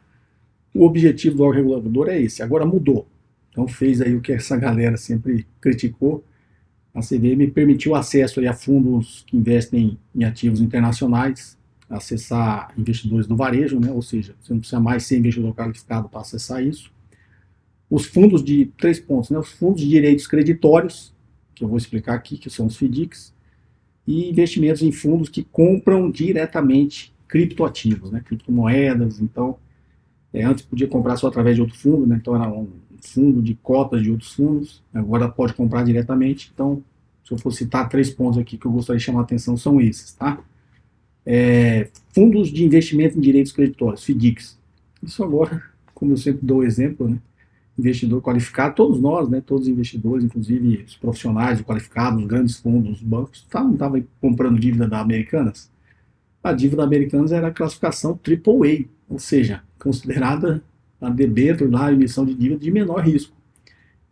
o 0.75 0.85
objetivo 0.85 1.37
do 1.37 1.45
órgão 1.45 1.63
regulador 1.63 2.09
é 2.09 2.21
esse. 2.21 2.43
Agora 2.43 2.67
mudou. 2.67 3.07
Então 3.51 3.69
fez 3.69 4.01
aí 4.01 4.15
o 4.15 4.21
que 4.21 4.33
essa 4.33 4.57
galera 4.57 4.97
sempre 4.97 5.47
criticou. 5.61 6.25
A 6.93 7.01
CVM 7.01 7.51
permitiu 7.55 7.95
acesso 7.95 8.41
aí 8.41 8.49
a 8.49 8.53
fundos 8.53 9.25
que 9.27 9.37
investem 9.37 9.99
em 10.15 10.25
ativos 10.25 10.61
internacionais, 10.61 11.57
acessar 11.89 12.73
investidores 12.77 13.27
do 13.27 13.37
varejo, 13.37 13.79
né? 13.79 13.91
ou 13.91 14.03
seja, 14.03 14.35
você 14.41 14.53
não 14.53 14.61
precisa 14.61 14.81
mais 14.81 15.05
ser 15.05 15.19
investidor 15.19 15.55
qualificado 15.55 16.09
para 16.09 16.21
acessar 16.21 16.63
isso. 16.63 16.91
Os 17.89 18.05
fundos 18.05 18.45
de 18.45 18.67
três 18.77 18.99
pontos, 18.99 19.31
né? 19.31 19.39
os 19.39 19.51
fundos 19.51 19.81
de 19.81 19.89
direitos 19.89 20.27
creditórios, 20.27 21.15
que 21.59 21.65
eu 21.65 21.69
vou 21.69 21.77
explicar 21.77 22.15
aqui, 22.15 22.39
que 22.39 22.49
são 22.49 22.67
os 22.67 22.77
FDICs, 22.77 23.35
e 24.07 24.31
investimentos 24.31 24.81
em 24.83 24.91
fundos 24.91 25.29
que 25.29 25.45
compram 25.45 26.11
diretamente 26.11 27.13
criptoativos, 27.27 28.11
né? 28.11 28.23
criptomoedas. 28.25 29.21
Então, 29.21 29.59
é, 30.33 30.45
antes 30.45 30.65
podia 30.65 30.89
comprar 30.89 31.17
só 31.17 31.27
através 31.27 31.57
de 31.57 31.61
outro 31.61 31.77
fundo, 31.77 32.07
né? 32.07 32.19
então 32.19 32.35
era 32.35 32.51
um 32.51 32.69
fundo 33.03 33.43
de 33.43 33.55
cotas 33.55 34.03
de 34.03 34.11
outros 34.11 34.33
fundos, 34.33 34.83
agora 34.95 35.29
pode 35.29 35.53
comprar 35.53 35.85
diretamente. 35.85 36.51
Então, 36.55 36.83
se 37.23 37.33
eu 37.33 37.39
for 37.39 37.53
citar 37.53 37.89
três 37.89 38.09
pontos 38.09 38.39
aqui 38.39 38.57
que 38.57 38.67
eu 38.67 38.73
gostaria 38.73 38.99
de 38.99 39.05
chamar 39.05 39.21
a 39.21 39.23
atenção, 39.25 39.57
são 39.57 39.79
esses. 39.81 40.15
Tá? 40.15 40.43
É, 41.27 41.91
fundos 42.15 42.49
de 42.49 42.65
investimento 42.65 43.19
em 43.19 43.21
direitos 43.21 43.53
creditórios, 43.53 44.03
FDICs. 44.05 44.59
Isso 45.03 45.23
agora, 45.23 45.63
como 45.95 46.13
eu 46.13 46.17
sempre 46.17 46.47
dou 46.47 46.59
o 46.59 46.65
exemplo, 46.65 47.07
né? 47.09 47.19
Investidor 47.79 48.21
qualificado, 48.21 48.75
todos 48.75 49.01
nós, 49.01 49.29
né, 49.29 49.41
todos 49.41 49.67
os 49.67 49.73
investidores, 49.73 50.25
inclusive 50.25 50.85
os 50.87 50.97
profissionais 50.97 51.61
qualificados, 51.63 52.21
os 52.21 52.27
grandes 52.27 52.59
fundos, 52.59 52.97
os 52.97 53.03
bancos, 53.03 53.47
não 53.55 53.73
estavam 53.73 54.05
comprando 54.21 54.59
dívida 54.59 54.89
da 54.89 55.01
Americanas. 55.01 55.71
A 56.43 56.53
dívida 56.53 56.79
da 56.79 56.85
Americanas 56.85 57.31
era 57.31 57.49
a 57.49 57.53
classificação 57.53 58.19
AAA, 58.25 58.87
ou 59.09 59.19
seja, 59.19 59.63
considerada 59.79 60.63
a 61.01 61.09
debênture, 61.09 61.71
lá, 61.71 61.87
a 61.87 61.93
emissão 61.93 62.27
de 62.27 62.35
dívida 62.35 62.61
de 62.61 62.71
menor 62.71 63.01
risco. 63.01 63.37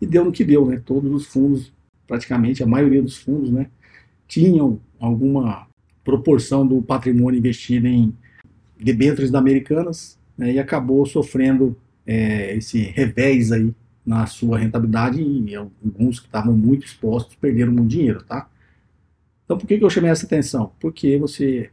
E 0.00 0.06
deu 0.06 0.25
no 0.25 0.32
que 0.32 0.44
deu, 0.44 0.66
né? 0.66 0.80
Todos 0.85 1.11
os 1.12 1.26
fundos, 1.26 1.73
praticamente 2.06 2.62
a 2.62 2.66
maioria 2.66 3.02
dos 3.02 3.16
fundos, 3.16 3.50
né, 3.50 3.66
tinham 4.28 4.78
alguma 5.00 5.66
proporção 6.04 6.66
do 6.66 6.80
patrimônio 6.80 7.38
investido 7.38 7.87
em 7.87 8.14
debêntures 8.78 9.30
da 9.30 9.38
Americanas 9.38 10.18
né, 10.37 10.52
e 10.52 10.58
acabou 10.58 11.04
sofrendo 11.06 11.76
é, 12.07 12.57
esse 12.57 12.79
revés 12.79 13.51
aí 13.53 13.75
na 14.07 14.25
sua 14.27 14.59
rentabilidade 14.59 15.21
e 15.21 15.55
alguns 15.57 16.21
que 16.21 16.27
estavam 16.27 16.57
muito 16.57 16.87
expostos 16.87 17.35
perderam 17.35 17.73
muito 17.73 17.89
dinheiro, 17.89 18.23
tá? 18.23 18.49
Então, 19.45 19.59
por 19.59 19.67
que, 19.67 19.79
que 19.79 19.85
eu 19.85 19.91
chamei 19.91 20.11
essa 20.11 20.27
atenção? 20.27 20.73
Porque 20.79 21.19
você, 21.19 21.71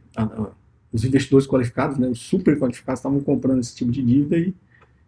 os 0.92 1.04
investidores 1.04 1.46
qualificados, 1.46 1.98
né, 1.98 2.08
os 2.08 2.20
super 2.20 2.58
qualificados, 2.58 3.00
estavam 3.00 3.20
comprando 3.20 3.60
esse 3.60 3.74
tipo 3.74 3.90
de 3.90 4.02
dívida 4.02 4.36
e, 4.38 4.54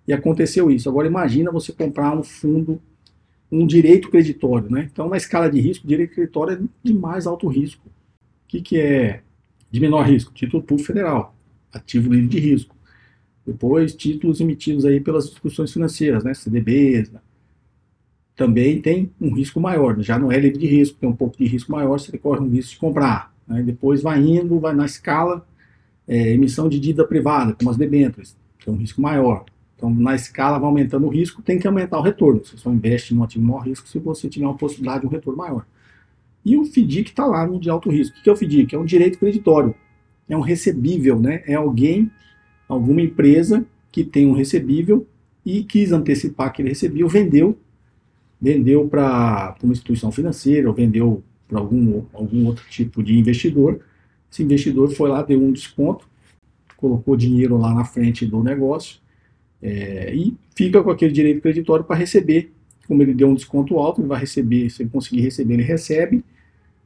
e 0.06 0.12
aconteceu 0.12 0.70
isso. 0.70 0.88
Agora, 0.88 1.06
imagina 1.06 1.50
você 1.50 1.72
comprar 1.72 2.16
um 2.16 2.22
fundo, 2.22 2.80
um 3.50 3.66
direito 3.66 4.10
creditório, 4.10 4.70
né? 4.70 4.88
Então, 4.92 5.08
na 5.08 5.16
escala 5.16 5.50
de 5.50 5.60
risco, 5.60 5.86
direito 5.86 6.14
creditório 6.14 6.54
é 6.54 6.68
de 6.82 6.94
mais 6.94 7.26
alto 7.26 7.48
risco. 7.48 7.88
O 7.88 8.48
que, 8.48 8.60
que 8.60 8.78
é 8.78 9.22
de 9.70 9.80
menor 9.80 10.06
risco? 10.06 10.32
Título 10.32 10.62
público 10.62 10.86
federal, 10.86 11.36
ativo 11.72 12.12
livre 12.12 12.28
de 12.28 12.38
risco. 12.38 12.75
Depois, 13.46 13.94
títulos 13.94 14.40
emitidos 14.40 14.84
aí 14.84 15.00
pelas 15.00 15.26
instituições 15.26 15.72
financeiras, 15.72 16.24
né, 16.24 16.34
CDBs, 16.34 17.10
né, 17.12 17.20
também 18.34 18.80
tem 18.80 19.10
um 19.20 19.32
risco 19.32 19.60
maior, 19.60 19.98
já 20.00 20.18
não 20.18 20.30
é 20.30 20.38
livre 20.38 20.58
de 20.58 20.66
risco, 20.66 20.98
tem 20.98 21.08
um 21.08 21.16
pouco 21.16 21.38
de 21.38 21.46
risco 21.46 21.70
maior, 21.72 21.98
você 21.98 22.18
corre 22.18 22.40
um 22.40 22.48
risco 22.48 22.72
de 22.72 22.78
comprar. 22.78 23.32
Né, 23.46 23.62
depois 23.62 24.02
vai 24.02 24.20
indo, 24.20 24.58
vai 24.58 24.74
na 24.74 24.84
escala, 24.84 25.46
é, 26.06 26.32
emissão 26.32 26.68
de 26.68 26.78
dívida 26.80 27.06
privada, 27.06 27.54
como 27.54 27.70
as 27.70 27.76
debêntures, 27.76 28.36
tem 28.64 28.74
um 28.74 28.76
risco 28.76 29.00
maior. 29.00 29.44
Então, 29.76 29.90
na 29.90 30.14
escala 30.14 30.58
vai 30.58 30.68
aumentando 30.68 31.06
o 31.06 31.10
risco, 31.10 31.42
tem 31.42 31.58
que 31.58 31.66
aumentar 31.66 31.98
o 31.98 32.02
retorno. 32.02 32.42
Você 32.44 32.56
só 32.56 32.70
investe 32.70 33.14
em 33.14 33.18
um 33.18 33.22
ativo 33.22 33.44
maior 33.44 33.60
risco 33.60 33.86
se 33.86 33.98
você 33.98 34.28
tiver 34.28 34.46
uma 34.46 34.56
possibilidade 34.56 35.02
de 35.02 35.06
um 35.06 35.10
retorno 35.10 35.38
maior. 35.38 35.66
E 36.44 36.56
o 36.56 36.64
FDIC 36.64 37.10
está 37.10 37.26
lá 37.26 37.46
no 37.46 37.60
de 37.60 37.68
alto 37.68 37.90
risco. 37.90 38.18
O 38.18 38.22
que 38.22 38.30
é 38.30 38.32
o 38.32 38.36
FDIC? 38.36 38.74
É 38.74 38.78
um 38.78 38.84
direito 38.84 39.18
creditório. 39.18 39.74
É 40.28 40.36
um 40.36 40.40
recebível, 40.40 41.20
né? 41.20 41.42
É 41.46 41.54
alguém 41.54 42.10
alguma 42.68 43.00
empresa 43.00 43.64
que 43.90 44.04
tem 44.04 44.26
um 44.26 44.32
recebível 44.32 45.06
e 45.44 45.62
quis 45.62 45.92
antecipar 45.92 46.48
aquele 46.48 46.70
recebível, 46.70 47.08
vendeu, 47.08 47.56
vendeu 48.40 48.86
para 48.88 49.54
uma 49.62 49.72
instituição 49.72 50.10
financeira, 50.10 50.68
ou 50.68 50.74
vendeu 50.74 51.22
para 51.48 51.60
algum, 51.60 52.02
algum 52.12 52.46
outro 52.46 52.64
tipo 52.68 53.02
de 53.02 53.16
investidor. 53.16 53.80
Esse 54.30 54.42
investidor 54.42 54.90
foi 54.90 55.08
lá, 55.08 55.22
deu 55.22 55.40
um 55.40 55.52
desconto, 55.52 56.08
colocou 56.76 57.16
dinheiro 57.16 57.56
lá 57.56 57.72
na 57.72 57.84
frente 57.84 58.26
do 58.26 58.42
negócio 58.42 58.98
é, 59.62 60.14
e 60.14 60.36
fica 60.54 60.82
com 60.82 60.90
aquele 60.90 61.12
direito 61.12 61.40
creditório 61.40 61.84
para 61.84 61.96
receber. 61.96 62.52
Como 62.86 63.02
ele 63.02 63.14
deu 63.14 63.28
um 63.28 63.34
desconto 63.34 63.78
alto, 63.78 64.00
ele 64.00 64.08
vai 64.08 64.20
receber, 64.20 64.68
se 64.70 64.82
ele 64.82 64.90
conseguir 64.90 65.20
receber, 65.20 65.54
ele 65.54 65.62
recebe 65.62 66.24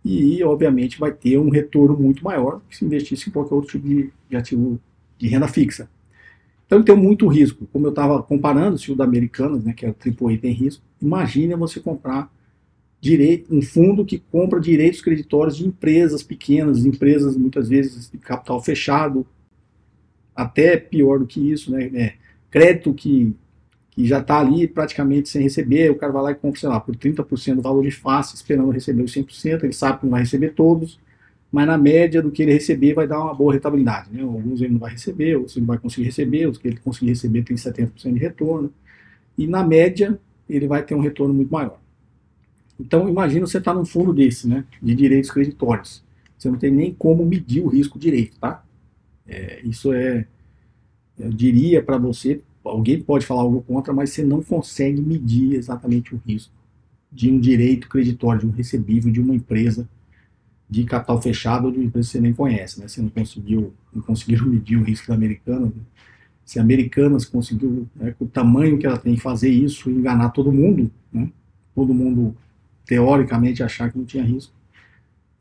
e, 0.04 0.42
obviamente, 0.44 0.98
vai 0.98 1.12
ter 1.12 1.38
um 1.38 1.50
retorno 1.50 1.96
muito 1.96 2.24
maior 2.24 2.60
que 2.68 2.76
se 2.76 2.84
investisse 2.84 3.28
em 3.28 3.32
qualquer 3.32 3.54
outro 3.54 3.72
tipo 3.72 3.86
de, 3.86 4.10
de 4.28 4.36
ativo 4.36 4.80
de 5.20 5.28
renda 5.28 5.46
fixa. 5.46 5.88
Então 6.66 6.78
ele 6.78 6.86
tem 6.86 6.96
muito 6.96 7.28
risco. 7.28 7.68
Como 7.72 7.86
eu 7.86 7.90
estava 7.90 8.22
comparando, 8.22 8.78
se 8.78 8.90
o 8.90 8.96
da 8.96 9.04
Americanas, 9.04 9.62
né, 9.62 9.72
que 9.72 9.84
é 9.84 9.90
o 9.90 9.94
AAA, 9.94 10.38
tem 10.38 10.52
risco, 10.52 10.82
imagine 11.00 11.54
você 11.54 11.78
comprar 11.78 12.32
direito, 13.00 13.54
um 13.54 13.60
fundo 13.62 14.04
que 14.04 14.18
compra 14.18 14.60
direitos 14.60 15.00
creditórios 15.00 15.56
de 15.56 15.66
empresas 15.66 16.22
pequenas, 16.22 16.84
empresas 16.84 17.36
muitas 17.36 17.68
vezes 17.68 18.10
de 18.10 18.18
capital 18.18 18.62
fechado, 18.62 19.26
até 20.34 20.76
pior 20.76 21.18
do 21.18 21.26
que 21.26 21.50
isso, 21.50 21.70
né, 21.70 21.90
é, 21.94 22.14
crédito 22.50 22.94
que, 22.94 23.34
que 23.90 24.06
já 24.06 24.20
está 24.20 24.38
ali 24.38 24.68
praticamente 24.68 25.28
sem 25.28 25.42
receber, 25.42 25.90
o 25.90 25.96
cara 25.96 26.12
vai 26.12 26.22
lá 26.22 26.30
e 26.30 26.34
compra, 26.34 26.60
sei 26.60 26.68
lá, 26.68 26.78
por 26.78 26.94
30% 26.94 27.56
do 27.56 27.62
valor 27.62 27.82
de 27.82 27.90
face, 27.90 28.34
esperando 28.34 28.70
receber 28.70 29.02
os 29.02 29.12
100%, 29.12 29.64
ele 29.64 29.72
sabe 29.72 29.98
que 29.98 30.04
não 30.04 30.12
vai 30.12 30.20
receber 30.20 30.50
todos, 30.50 31.00
mas 31.50 31.66
na 31.66 31.76
média 31.76 32.22
do 32.22 32.30
que 32.30 32.42
ele 32.42 32.52
receber 32.52 32.94
vai 32.94 33.08
dar 33.08 33.20
uma 33.20 33.34
boa 33.34 33.52
rentabilidade. 33.52 34.10
Né? 34.12 34.22
Alguns 34.22 34.60
ele 34.60 34.72
não 34.72 34.78
vai 34.78 34.92
receber, 34.92 35.36
outros 35.36 35.56
ele 35.56 35.66
vai 35.66 35.78
conseguir 35.78 36.06
receber, 36.06 36.46
os 36.46 36.58
que 36.58 36.68
ele 36.68 36.76
conseguir 36.78 37.10
receber 37.10 37.42
tem 37.42 37.56
70% 37.56 38.12
de 38.12 38.18
retorno, 38.20 38.72
e 39.36 39.46
na 39.46 39.64
média 39.64 40.18
ele 40.48 40.66
vai 40.66 40.82
ter 40.82 40.94
um 40.94 41.00
retorno 41.00 41.34
muito 41.34 41.50
maior. 41.50 41.80
Então 42.78 43.08
imagina 43.08 43.46
você 43.46 43.58
estar 43.58 43.72
tá 43.72 43.78
num 43.78 43.84
fundo 43.84 44.12
desse, 44.12 44.46
né, 44.48 44.64
de 44.80 44.94
direitos 44.94 45.30
creditórios. 45.30 46.04
Você 46.38 46.48
não 46.48 46.56
tem 46.56 46.70
nem 46.70 46.94
como 46.94 47.26
medir 47.26 47.62
o 47.62 47.68
risco 47.68 47.98
direito, 47.98 48.38
tá? 48.38 48.64
É, 49.26 49.60
isso 49.64 49.92
é, 49.92 50.26
eu 51.18 51.30
diria 51.30 51.82
para 51.82 51.98
você, 51.98 52.40
alguém 52.64 53.00
pode 53.00 53.26
falar 53.26 53.42
algo 53.42 53.60
contra, 53.62 53.92
mas 53.92 54.10
você 54.10 54.24
não 54.24 54.42
consegue 54.42 55.00
medir 55.00 55.54
exatamente 55.54 56.14
o 56.14 56.20
risco 56.26 56.52
de 57.12 57.30
um 57.30 57.38
direito 57.38 57.88
creditório, 57.88 58.40
de 58.40 58.46
um 58.46 58.50
recebível 58.50 59.12
de 59.12 59.20
uma 59.20 59.34
empresa 59.34 59.88
de 60.70 60.84
capital 60.84 61.20
fechado 61.20 61.66
ou 61.66 61.72
de 61.72 61.78
uma 61.78 61.86
empresa 61.86 62.06
que 62.06 62.12
você 62.12 62.20
nem 62.20 62.32
conhece, 62.32 62.78
né? 62.78 62.86
Você 62.86 63.02
não 63.02 63.08
conseguiu, 63.08 63.74
não 63.92 64.00
conseguiram 64.02 64.46
medir 64.48 64.76
o 64.76 64.84
risco 64.84 65.08
da 65.08 65.14
Americana. 65.14 65.66
Né? 65.66 65.72
Se 66.44 66.58
a 66.60 66.62
Americanas 66.62 67.24
conseguiu, 67.24 67.88
né, 67.96 68.14
com 68.16 68.24
o 68.24 68.28
tamanho 68.28 68.78
que 68.78 68.86
ela 68.86 68.96
tem, 68.96 69.16
fazer 69.16 69.50
isso 69.50 69.90
e 69.90 69.94
enganar 69.94 70.30
todo 70.30 70.52
mundo, 70.52 70.90
né? 71.12 71.28
Todo 71.74 71.92
mundo 71.92 72.36
teoricamente 72.86 73.62
achar 73.62 73.90
que 73.90 73.98
não 73.98 74.04
tinha 74.04 74.22
risco. 74.22 74.52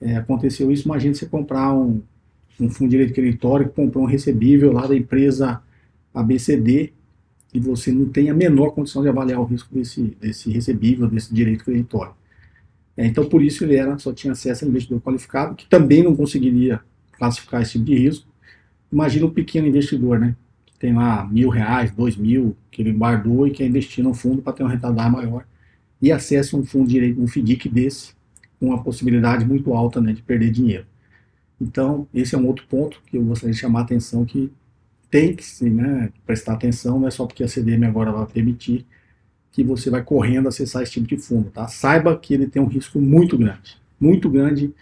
É, 0.02 0.16
aconteceu 0.16 0.72
isso, 0.72 0.88
imagina 0.88 1.14
você 1.14 1.26
comprar 1.26 1.74
um, 1.74 2.02
um 2.60 2.70
fundo 2.70 2.90
de 2.90 2.98
direito 2.98 3.14
creditório 3.14 3.68
que 3.68 3.76
comprou 3.76 4.04
um 4.04 4.08
recebível 4.08 4.72
lá 4.72 4.88
da 4.88 4.96
empresa 4.96 5.62
ABCD 6.14 6.94
e 7.54 7.60
você 7.60 7.92
não 7.92 8.08
tem 8.08 8.30
a 8.30 8.34
menor 8.34 8.72
condição 8.72 9.02
de 9.02 9.10
avaliar 9.10 9.40
o 9.40 9.46
risco 9.46 9.74
desse, 9.74 10.16
desse 10.20 10.50
recebível, 10.52 11.08
desse 11.08 11.34
direito 11.34 11.66
creditório. 11.66 12.14
É, 13.00 13.06
então, 13.06 13.24
por 13.24 13.42
isso 13.42 13.64
ele 13.64 13.78
era, 13.78 13.98
só 13.98 14.12
tinha 14.12 14.34
acesso 14.34 14.66
a 14.66 14.68
investidor 14.68 15.00
qualificado, 15.00 15.56
que 15.56 15.66
também 15.70 16.04
não 16.04 16.14
conseguiria 16.14 16.82
classificar 17.14 17.62
esse 17.62 17.72
tipo 17.72 17.86
de 17.86 17.96
risco. 17.96 18.28
Imagina 18.92 19.26
o 19.26 19.32
pequeno 19.32 19.70
investidor, 19.70 20.20
né? 20.20 20.36
Que 20.66 20.78
tem 20.78 20.94
lá 20.94 21.26
mil 21.26 21.48
reais, 21.48 21.92
dois 21.94 22.18
mil, 22.18 22.58
que 22.70 22.82
ele 22.82 22.92
guardou 22.92 23.48
e 23.48 23.52
quer 23.52 23.66
investir 23.66 24.04
num 24.04 24.14
fundo 24.14 24.42
para 24.42 24.52
ter 24.52 24.64
uma 24.64 24.72
rentabilidade 24.72 25.12
maior. 25.14 25.46
E 26.02 26.12
acessa 26.12 26.58
um 26.58 26.66
fundo 26.66 26.90
direito, 26.90 27.22
um 27.22 27.26
FDIC 27.26 27.70
desse, 27.70 28.12
com 28.60 28.66
uma 28.66 28.84
possibilidade 28.84 29.46
muito 29.46 29.74
alta 29.74 30.02
né, 30.02 30.12
de 30.12 30.22
perder 30.22 30.52
dinheiro. 30.52 30.86
Então, 31.62 32.06
esse 32.14 32.36
é 32.36 32.38
um 32.38 32.46
outro 32.48 32.66
ponto 32.68 33.02
que 33.06 33.16
eu 33.16 33.24
gostaria 33.24 33.54
de 33.54 33.62
chamar 33.62 33.80
a 33.80 33.84
atenção, 33.84 34.26
que 34.26 34.52
tem 35.10 35.34
que 35.34 35.46
sim, 35.46 35.70
né, 35.70 36.12
prestar 36.26 36.56
atenção, 36.56 37.00
não 37.00 37.08
é 37.08 37.12
só 37.12 37.26
porque 37.26 37.46
a 37.46 37.48
CDM 37.48 37.86
agora 37.86 38.12
vai 38.12 38.26
permitir, 38.26 38.86
que 39.52 39.64
você 39.64 39.90
vai 39.90 40.04
correndo 40.04 40.48
acessar 40.48 40.84
esse 40.84 40.94
tipo 40.94 41.08
de 41.08 41.18
fundo. 41.18 41.50
Tá? 41.50 41.68
Saiba 41.68 42.18
que 42.18 42.34
ele 42.34 42.48
tem 42.48 42.62
um 42.62 42.68
risco 42.68 43.00
muito 43.00 43.38
grande, 43.38 43.78
muito 44.00 44.30
grande, 44.30 44.74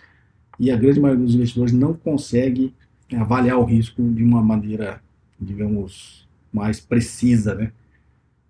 e 0.60 0.72
a 0.72 0.76
grande 0.76 1.00
maioria 1.00 1.24
dos 1.24 1.36
investidores 1.36 1.74
não 1.74 1.94
consegue 1.94 2.74
né, 3.12 3.20
avaliar 3.20 3.58
o 3.60 3.64
risco 3.64 4.02
de 4.02 4.24
uma 4.24 4.42
maneira, 4.42 5.02
digamos, 5.40 6.28
mais 6.52 6.80
precisa. 6.80 7.56
Né? 7.56 7.72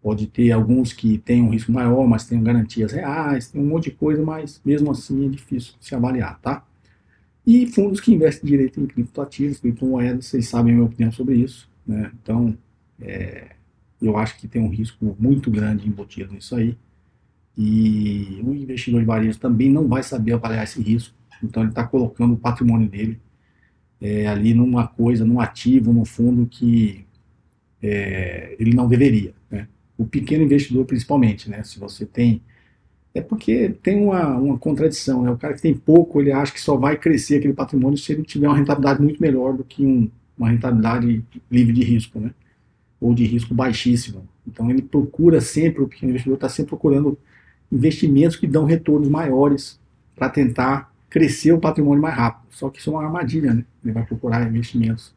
Pode 0.01 0.27
ter 0.27 0.51
alguns 0.51 0.93
que 0.93 1.17
têm 1.17 1.43
um 1.43 1.49
risco 1.49 1.71
maior, 1.71 2.07
mas 2.07 2.25
têm 2.25 2.41
garantias 2.41 2.91
reais, 2.91 3.49
tem 3.49 3.61
um 3.61 3.65
monte 3.65 3.85
de 3.85 3.91
coisa, 3.91 4.23
mas 4.23 4.61
mesmo 4.65 4.91
assim 4.91 5.25
é 5.25 5.29
difícil 5.29 5.73
se 5.79 5.93
avaliar. 5.93 6.39
Tá? 6.39 6.65
E 7.45 7.67
fundos 7.67 7.99
que 7.99 8.13
investem 8.13 8.49
direito 8.49 8.79
em 8.79 8.85
criptoativos, 8.85 9.59
criptomoedas, 9.59 10.25
vocês 10.25 10.47
sabem 10.47 10.73
a 10.73 10.75
minha 10.75 10.87
opinião 10.87 11.11
sobre 11.11 11.35
isso. 11.35 11.69
Né? 11.85 12.11
Então, 12.21 12.57
é, 13.01 13.56
Eu 14.01 14.17
acho 14.17 14.37
que 14.37 14.47
tem 14.47 14.61
um 14.61 14.69
risco 14.69 15.15
muito 15.19 15.49
grande 15.49 15.87
embutido 15.87 16.33
nisso 16.33 16.55
aí. 16.55 16.77
E 17.57 18.39
o 18.43 18.53
investidor 18.53 18.99
de 19.01 19.07
varejo 19.07 19.39
também 19.39 19.69
não 19.69 19.87
vai 19.87 20.03
saber 20.03 20.33
avaliar 20.33 20.63
esse 20.63 20.81
risco. 20.81 21.15
Então 21.43 21.63
ele 21.63 21.71
está 21.71 21.85
colocando 21.85 22.33
o 22.33 22.37
patrimônio 22.37 22.87
dele 22.87 23.19
é, 23.99 24.27
ali 24.27 24.53
numa 24.53 24.87
coisa, 24.87 25.25
num 25.25 25.39
ativo, 25.39 25.91
num 25.91 26.05
fundo 26.05 26.45
que 26.45 27.05
é, 27.81 28.55
ele 28.59 28.75
não 28.75 28.87
deveria. 28.87 29.33
Né? 29.49 29.67
O 29.97 30.05
pequeno 30.05 30.43
investidor, 30.43 30.85
principalmente, 30.85 31.49
né? 31.49 31.63
se 31.63 31.79
você 31.79 32.05
tem. 32.05 32.41
É 33.13 33.21
porque 33.21 33.69
tem 33.81 34.03
uma, 34.03 34.37
uma 34.37 34.57
contradição. 34.59 35.23
Né? 35.23 35.31
O 35.31 35.37
cara 35.37 35.55
que 35.55 35.61
tem 35.61 35.73
pouco, 35.73 36.21
ele 36.21 36.31
acha 36.31 36.53
que 36.53 36.61
só 36.61 36.75
vai 36.77 36.97
crescer 36.97 37.37
aquele 37.37 37.53
patrimônio 37.53 37.97
se 37.97 38.11
ele 38.11 38.23
tiver 38.23 38.47
uma 38.47 38.57
rentabilidade 38.57 39.01
muito 39.01 39.19
melhor 39.19 39.57
do 39.57 39.63
que 39.63 39.83
um, 39.83 40.09
uma 40.37 40.49
rentabilidade 40.49 41.23
livre 41.49 41.73
de 41.73 41.83
risco, 41.83 42.19
né? 42.19 42.31
Ou 42.99 43.13
de 43.13 43.25
risco 43.25 43.53
baixíssimo. 43.53 44.27
Então 44.47 44.69
ele 44.69 44.81
procura 44.81 45.41
sempre, 45.41 45.81
o 45.81 45.87
pequeno 45.87 46.11
investidor 46.11 46.35
está 46.35 46.49
sempre 46.49 46.69
procurando 46.69 47.17
investimentos 47.71 48.37
que 48.37 48.47
dão 48.47 48.65
retornos 48.65 49.09
maiores 49.09 49.79
para 50.15 50.29
tentar 50.29 50.93
crescer 51.09 51.51
o 51.51 51.59
patrimônio 51.59 52.01
mais 52.01 52.15
rápido. 52.15 52.47
Só 52.51 52.69
que 52.69 52.79
isso 52.79 52.89
é 52.89 52.93
uma 52.93 53.03
armadilha, 53.03 53.53
né? 53.53 53.65
Ele 53.83 53.93
vai 53.93 54.05
procurar 54.05 54.47
investimentos 54.47 55.13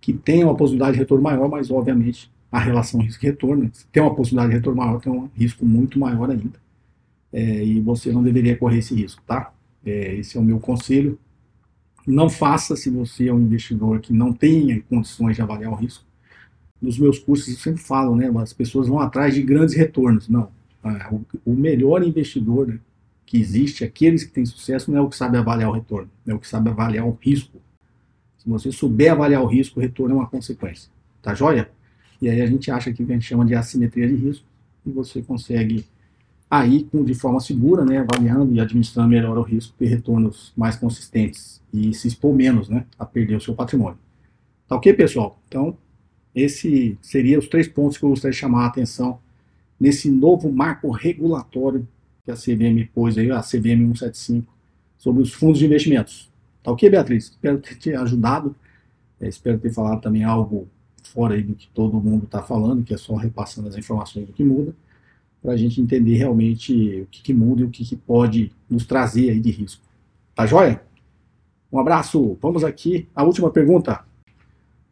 que 0.00 0.12
tenham 0.12 0.48
uma 0.48 0.56
possibilidade 0.56 0.92
de 0.92 0.98
retorno 0.98 1.22
maior, 1.22 1.48
mas 1.48 1.70
obviamente 1.70 2.30
a 2.50 2.58
relação 2.58 3.00
risco-retorno, 3.00 3.68
se 3.72 3.86
tem 3.88 4.02
uma 4.02 4.14
possibilidade 4.14 4.50
de 4.50 4.56
retorno 4.56 4.80
maior, 4.80 5.00
tem 5.00 5.12
um 5.12 5.28
risco 5.34 5.66
muito 5.66 5.98
maior 5.98 6.30
ainda. 6.30 6.58
É, 7.32 7.64
e 7.64 7.80
você 7.80 8.10
não 8.10 8.22
deveria 8.22 8.56
correr 8.56 8.78
esse 8.78 8.94
risco, 8.94 9.22
tá? 9.26 9.52
É, 9.84 10.14
esse 10.14 10.36
é 10.36 10.40
o 10.40 10.44
meu 10.44 10.58
conselho. 10.58 11.18
Não 12.06 12.30
faça 12.30 12.74
se 12.74 12.88
você 12.88 13.28
é 13.28 13.34
um 13.34 13.40
investidor 13.40 14.00
que 14.00 14.14
não 14.14 14.32
tenha 14.32 14.80
condições 14.88 15.36
de 15.36 15.42
avaliar 15.42 15.70
o 15.70 15.74
risco. 15.74 16.04
Nos 16.80 16.98
meus 16.98 17.18
cursos 17.18 17.48
eu 17.48 17.58
sempre 17.58 17.82
falo, 17.82 18.14
né? 18.14 18.30
As 18.40 18.52
pessoas 18.52 18.88
vão 18.88 19.00
atrás 19.00 19.34
de 19.34 19.42
grandes 19.42 19.74
retornos. 19.74 20.28
Não. 20.28 20.50
Ah, 20.82 21.12
o, 21.44 21.54
melhor 21.54 22.02
investidor 22.04 22.68
né, 22.68 22.78
que 23.26 23.38
existe, 23.38 23.84
aqueles 23.84 24.24
que 24.24 24.30
têm 24.30 24.46
sucesso, 24.46 24.90
não 24.90 24.98
é 24.98 25.02
o 25.02 25.08
que 25.08 25.16
sabe 25.16 25.36
avaliar 25.36 25.70
o 25.70 25.72
retorno, 25.72 26.08
é 26.26 26.32
o 26.32 26.38
que 26.38 26.46
sabe 26.46 26.70
avaliar 26.70 27.06
o 27.06 27.18
risco. 27.20 27.60
Se 28.38 28.48
você 28.48 28.70
souber 28.70 29.12
avaliar 29.12 29.42
o 29.42 29.46
risco, 29.46 29.80
o 29.80 29.82
retorno 29.82 30.14
é 30.14 30.18
uma 30.18 30.28
consequência. 30.28 30.90
Tá 31.20 31.34
joia? 31.34 31.68
E 32.22 32.28
aí 32.28 32.40
a 32.40 32.46
gente 32.46 32.70
acha 32.70 32.92
que 32.92 33.02
a 33.02 33.06
gente 33.06 33.24
chama 33.24 33.44
de 33.44 33.54
assimetria 33.54 34.06
de 34.06 34.14
risco 34.14 34.46
e 34.86 34.90
você 34.90 35.20
consegue 35.20 35.84
aí, 36.50 36.88
de 37.04 37.14
forma 37.14 37.40
segura, 37.40 37.84
né, 37.84 37.98
avaliando 37.98 38.54
e 38.54 38.60
administrando 38.60 39.08
melhor 39.08 39.36
o 39.36 39.42
risco, 39.42 39.74
ter 39.78 39.86
retornos 39.86 40.52
mais 40.56 40.76
consistentes 40.76 41.60
e 41.72 41.92
se 41.92 42.08
expor 42.08 42.34
menos 42.34 42.68
né, 42.68 42.86
a 42.98 43.04
perder 43.04 43.36
o 43.36 43.40
seu 43.40 43.54
patrimônio. 43.54 43.98
Tá 44.66 44.76
ok, 44.76 44.92
pessoal? 44.94 45.38
Então, 45.48 45.76
esses 46.40 46.96
seriam 47.02 47.38
os 47.38 47.48
três 47.48 47.68
pontos 47.68 47.98
que 47.98 48.04
eu 48.04 48.10
gostaria 48.10 48.32
de 48.32 48.38
chamar 48.38 48.64
a 48.64 48.66
atenção 48.66 49.18
nesse 49.78 50.10
novo 50.10 50.50
marco 50.50 50.90
regulatório 50.90 51.86
que 52.24 52.30
a 52.30 52.34
CVM 52.34 52.86
pôs 52.94 53.16
aí, 53.16 53.30
a 53.30 53.40
CVM 53.40 53.94
175, 53.94 54.52
sobre 54.98 55.22
os 55.22 55.32
fundos 55.32 55.58
de 55.58 55.66
investimentos. 55.66 56.30
Tá 56.62 56.72
ok, 56.72 56.90
Beatriz? 56.90 57.24
Espero 57.24 57.58
ter 57.58 57.76
te 57.76 57.94
ajudado. 57.94 58.54
É, 59.20 59.26
espero 59.26 59.58
ter 59.58 59.72
falado 59.72 60.00
também 60.00 60.24
algo 60.24 60.68
fora 61.02 61.34
aí 61.34 61.42
do 61.42 61.54
que 61.54 61.68
todo 61.68 62.00
mundo 62.00 62.24
está 62.24 62.42
falando, 62.42 62.84
que 62.84 62.92
é 62.92 62.96
só 62.96 63.16
repassando 63.16 63.68
as 63.68 63.76
informações 63.76 64.26
do 64.26 64.32
que 64.32 64.44
muda, 64.44 64.74
para 65.42 65.52
a 65.52 65.56
gente 65.56 65.80
entender 65.80 66.16
realmente 66.16 67.00
o 67.02 67.06
que, 67.06 67.22
que 67.22 67.32
muda 67.32 67.62
e 67.62 67.64
o 67.64 67.70
que, 67.70 67.84
que 67.84 67.96
pode 67.96 68.52
nos 68.68 68.84
trazer 68.84 69.30
aí 69.30 69.40
de 69.40 69.50
risco. 69.50 69.82
Tá 70.34 70.46
joia? 70.46 70.82
Um 71.72 71.78
abraço. 71.78 72.36
Vamos 72.40 72.64
aqui 72.64 73.08
à 73.14 73.24
última 73.24 73.50
pergunta. 73.50 74.04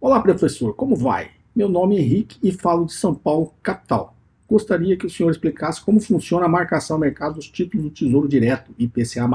Olá, 0.00 0.20
professor. 0.20 0.74
Como 0.74 0.96
vai? 0.96 1.35
Meu 1.56 1.68
nome 1.68 1.96
é 1.96 2.00
Henrique 2.00 2.38
e 2.42 2.52
falo 2.52 2.84
de 2.84 2.92
São 2.92 3.14
Paulo, 3.14 3.54
capital 3.62 4.16
gostaria 4.48 4.96
que 4.96 5.06
o 5.06 5.10
senhor 5.10 5.30
explicasse 5.30 5.84
como 5.84 6.00
funciona 6.00 6.46
a 6.46 6.48
marcação 6.48 6.96
ao 6.96 7.00
mercado 7.00 7.34
dos 7.34 7.48
títulos 7.48 7.86
do 7.86 7.90
Tesouro 7.90 8.28
Direto, 8.28 8.72
IPCA+, 8.78 9.28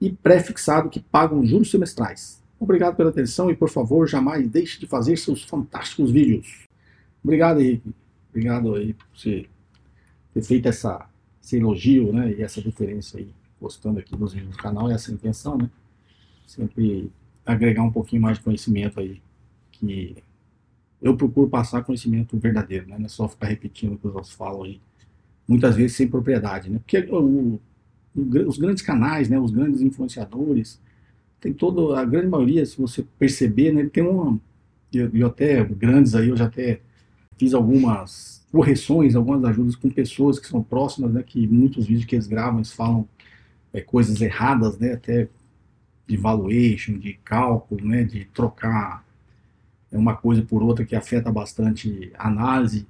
e 0.00 0.12
pré-fixado 0.12 0.90
que 0.90 1.00
pagam 1.00 1.44
juros 1.44 1.70
semestrais. 1.70 2.42
Obrigado 2.60 2.96
pela 2.96 3.10
atenção 3.10 3.50
e, 3.50 3.56
por 3.56 3.70
favor, 3.70 4.06
jamais 4.06 4.48
deixe 4.48 4.78
de 4.78 4.86
fazer 4.86 5.16
seus 5.16 5.42
fantásticos 5.42 6.10
vídeos. 6.10 6.66
Obrigado, 7.24 7.60
Henrique. 7.60 7.94
Obrigado 8.30 8.74
aí 8.74 8.92
por 8.92 9.06
você 9.14 9.46
ter 10.34 10.42
feito 10.42 10.68
essa, 10.68 11.08
esse 11.42 11.56
elogio 11.56 12.12
né, 12.12 12.34
e 12.38 12.42
essa 12.42 12.60
referência 12.60 13.18
aí, 13.18 13.28
postando 13.58 13.98
aqui 13.98 14.14
nos 14.16 14.34
vídeos 14.34 14.54
do 14.54 14.62
canal. 14.62 14.90
Essa 14.90 15.10
é 15.10 15.12
a 15.12 15.14
intenção, 15.14 15.56
né? 15.56 15.70
Sempre 16.46 17.10
agregar 17.44 17.82
um 17.82 17.90
pouquinho 17.90 18.20
mais 18.20 18.36
de 18.36 18.44
conhecimento 18.44 19.00
aí, 19.00 19.22
que 19.72 20.16
eu 21.00 21.16
procuro 21.16 21.48
passar 21.48 21.82
conhecimento 21.84 22.38
verdadeiro, 22.38 22.88
né? 22.88 22.96
Não 22.98 23.06
é 23.06 23.08
só 23.08 23.28
ficar 23.28 23.46
repetindo 23.46 23.94
o 23.94 23.98
que 23.98 24.06
os 24.06 24.14
outros 24.14 24.32
falam 24.32 24.64
aí, 24.64 24.80
muitas 25.46 25.76
vezes 25.76 25.96
sem 25.96 26.08
propriedade, 26.08 26.70
né? 26.70 26.78
Porque 26.78 26.98
o, 27.10 27.60
o, 28.14 28.20
os 28.46 28.58
grandes 28.58 28.82
canais, 28.82 29.28
né? 29.28 29.38
Os 29.38 29.50
grandes 29.50 29.80
influenciadores, 29.82 30.80
tem 31.40 31.52
toda 31.52 32.00
a 32.00 32.04
grande 32.04 32.28
maioria, 32.28 32.64
se 32.64 32.78
você 32.78 33.04
perceber, 33.18 33.72
né? 33.72 33.88
Tem 33.92 34.02
uma, 34.02 34.40
eu, 34.92 35.10
eu 35.14 35.26
até 35.26 35.62
grandes 35.64 36.14
aí, 36.14 36.28
eu 36.28 36.36
já 36.36 36.46
até 36.46 36.80
fiz 37.36 37.54
algumas 37.54 38.44
correções, 38.50 39.14
algumas 39.14 39.44
ajudas 39.44 39.76
com 39.76 39.90
pessoas 39.90 40.38
que 40.38 40.46
são 40.48 40.62
próximas, 40.62 41.12
né? 41.12 41.22
Que 41.22 41.46
muitos 41.46 41.86
vídeos 41.86 42.06
que 42.06 42.16
eles 42.16 42.26
gravam, 42.26 42.58
eles 42.58 42.72
falam 42.72 43.06
é, 43.72 43.80
coisas 43.80 44.20
erradas, 44.20 44.78
né? 44.78 44.94
Até 44.94 45.28
de 46.06 46.16
valuation, 46.16 46.98
de 46.98 47.14
cálculo, 47.24 47.84
né? 47.84 48.02
De 48.04 48.24
trocar 48.26 49.05
é 49.90 49.96
uma 49.96 50.16
coisa 50.16 50.42
por 50.42 50.62
outra 50.62 50.84
que 50.84 50.96
afeta 50.96 51.30
bastante 51.30 52.10
a 52.18 52.28
análise, 52.28 52.86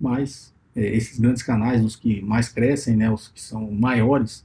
mas 0.00 0.54
é, 0.74 0.94
esses 0.94 1.18
grandes 1.18 1.42
canais, 1.42 1.84
os 1.84 1.96
que 1.96 2.22
mais 2.22 2.48
crescem, 2.48 2.96
né, 2.96 3.10
os 3.10 3.28
que 3.28 3.40
são 3.40 3.70
maiores, 3.70 4.44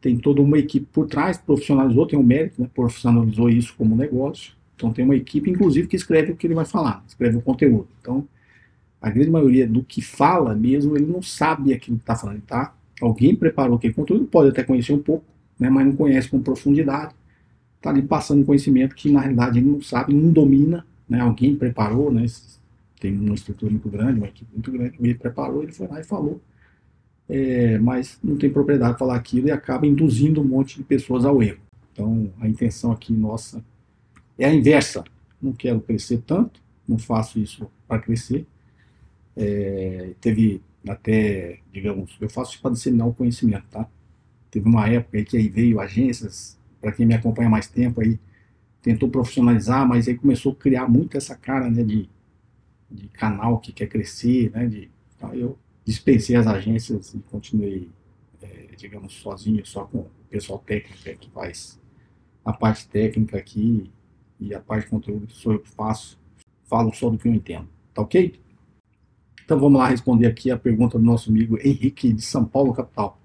tem 0.00 0.18
toda 0.18 0.42
uma 0.42 0.58
equipe 0.58 0.86
por 0.92 1.06
trás, 1.06 1.38
profissionalizou, 1.38 2.06
tem 2.06 2.18
um 2.18 2.22
mérito, 2.22 2.60
né, 2.60 2.68
profissionalizou 2.74 3.48
isso 3.48 3.74
como 3.76 3.96
negócio, 3.96 4.52
então 4.76 4.92
tem 4.92 5.04
uma 5.04 5.16
equipe, 5.16 5.50
inclusive, 5.50 5.88
que 5.88 5.96
escreve 5.96 6.32
o 6.32 6.36
que 6.36 6.46
ele 6.46 6.54
vai 6.54 6.64
falar, 6.64 7.02
escreve 7.06 7.36
o 7.36 7.40
conteúdo. 7.40 7.88
Então, 8.00 8.28
a 9.00 9.08
grande 9.10 9.30
maioria 9.30 9.66
do 9.66 9.82
que 9.82 10.02
fala 10.02 10.54
mesmo, 10.54 10.96
ele 10.96 11.06
não 11.06 11.22
sabe 11.22 11.72
aquilo 11.72 11.96
que 11.96 12.02
está 12.02 12.16
falando, 12.16 12.42
tá? 12.42 12.74
Alguém 13.00 13.34
preparou 13.34 13.76
aquele 13.76 13.94
conteúdo, 13.94 14.24
pode 14.26 14.50
até 14.50 14.62
conhecer 14.62 14.92
um 14.92 14.98
pouco, 14.98 15.24
né, 15.58 15.70
mas 15.70 15.86
não 15.86 15.96
conhece 15.96 16.28
com 16.28 16.40
profundidade, 16.40 17.14
está 17.76 17.90
ali 17.90 18.02
passando 18.02 18.44
conhecimento 18.44 18.94
que 18.94 19.10
na 19.10 19.20
realidade 19.20 19.58
ele 19.58 19.70
não 19.70 19.80
sabe, 19.80 20.12
não 20.12 20.32
domina, 20.32 20.86
né, 21.08 21.20
alguém 21.20 21.56
preparou, 21.56 22.12
né, 22.12 22.24
tem 23.00 23.16
uma 23.18 23.34
estrutura 23.34 23.70
muito 23.70 23.88
grande, 23.88 24.18
uma 24.18 24.28
equipe 24.28 24.50
muito 24.52 24.70
grande, 24.72 24.96
ele 24.98 25.14
preparou, 25.14 25.62
ele 25.62 25.72
foi 25.72 25.86
lá 25.86 26.00
e 26.00 26.04
falou, 26.04 26.40
é, 27.28 27.78
mas 27.78 28.18
não 28.22 28.36
tem 28.36 28.50
propriedade 28.50 28.94
de 28.94 28.98
falar 28.98 29.16
aquilo 29.16 29.48
e 29.48 29.50
acaba 29.50 29.86
induzindo 29.86 30.40
um 30.40 30.44
monte 30.44 30.76
de 30.76 30.84
pessoas 30.84 31.24
ao 31.24 31.42
erro. 31.42 31.60
Então, 31.92 32.32
a 32.40 32.48
intenção 32.48 32.92
aqui 32.92 33.12
nossa 33.12 33.64
é 34.38 34.46
a 34.46 34.54
inversa. 34.54 35.04
Não 35.40 35.52
quero 35.52 35.80
crescer 35.80 36.22
tanto, 36.26 36.60
não 36.88 36.98
faço 36.98 37.38
isso 37.38 37.70
para 37.86 38.00
crescer. 38.00 38.46
É, 39.36 40.12
teve 40.20 40.60
até, 40.88 41.60
digamos, 41.72 42.16
eu 42.20 42.28
faço 42.28 42.52
isso 42.52 42.62
para 42.62 42.72
disseminar 42.72 43.08
o 43.08 43.14
conhecimento, 43.14 43.64
tá? 43.70 43.88
Teve 44.50 44.68
uma 44.68 44.88
época 44.88 45.22
que 45.24 45.36
aí 45.36 45.48
veio 45.48 45.80
agências, 45.80 46.58
para 46.80 46.92
quem 46.92 47.06
me 47.06 47.14
acompanha 47.14 47.48
mais 47.48 47.66
tempo 47.66 48.00
aí, 48.00 48.18
tentou 48.84 49.08
profissionalizar, 49.08 49.88
mas 49.88 50.06
aí 50.06 50.14
começou 50.14 50.52
a 50.52 50.56
criar 50.56 50.86
muito 50.86 51.16
essa 51.16 51.34
cara 51.34 51.70
né, 51.70 51.82
de, 51.82 52.06
de 52.90 53.08
canal 53.08 53.58
que 53.58 53.72
quer 53.72 53.86
crescer, 53.86 54.50
né? 54.50 54.66
De, 54.66 54.90
então 55.16 55.34
eu 55.34 55.58
dispensei 55.86 56.36
as 56.36 56.46
agências 56.46 57.14
e 57.14 57.18
continuei, 57.20 57.88
é, 58.42 58.76
digamos, 58.76 59.14
sozinho, 59.14 59.64
só 59.64 59.84
com 59.86 60.00
o 60.00 60.10
pessoal 60.28 60.58
técnico 60.58 61.02
que 61.18 61.30
faz 61.30 61.80
a 62.44 62.52
parte 62.52 62.86
técnica 62.86 63.38
aqui 63.38 63.90
e 64.38 64.54
a 64.54 64.60
parte 64.60 64.84
de 64.84 64.90
conteúdo 64.90 65.32
sou 65.32 65.54
eu 65.54 65.60
que 65.60 65.70
faço, 65.70 66.20
falo 66.64 66.92
só 66.92 67.08
do 67.08 67.16
que 67.16 67.26
eu 67.26 67.32
entendo, 67.32 67.66
tá 67.94 68.02
ok? 68.02 68.38
Então 69.46 69.58
vamos 69.58 69.78
lá 69.78 69.88
responder 69.88 70.26
aqui 70.26 70.50
a 70.50 70.58
pergunta 70.58 70.98
do 70.98 71.04
nosso 71.04 71.30
amigo 71.30 71.56
Henrique 71.58 72.12
de 72.12 72.20
São 72.20 72.44
Paulo, 72.44 72.74
capital. 72.74 73.18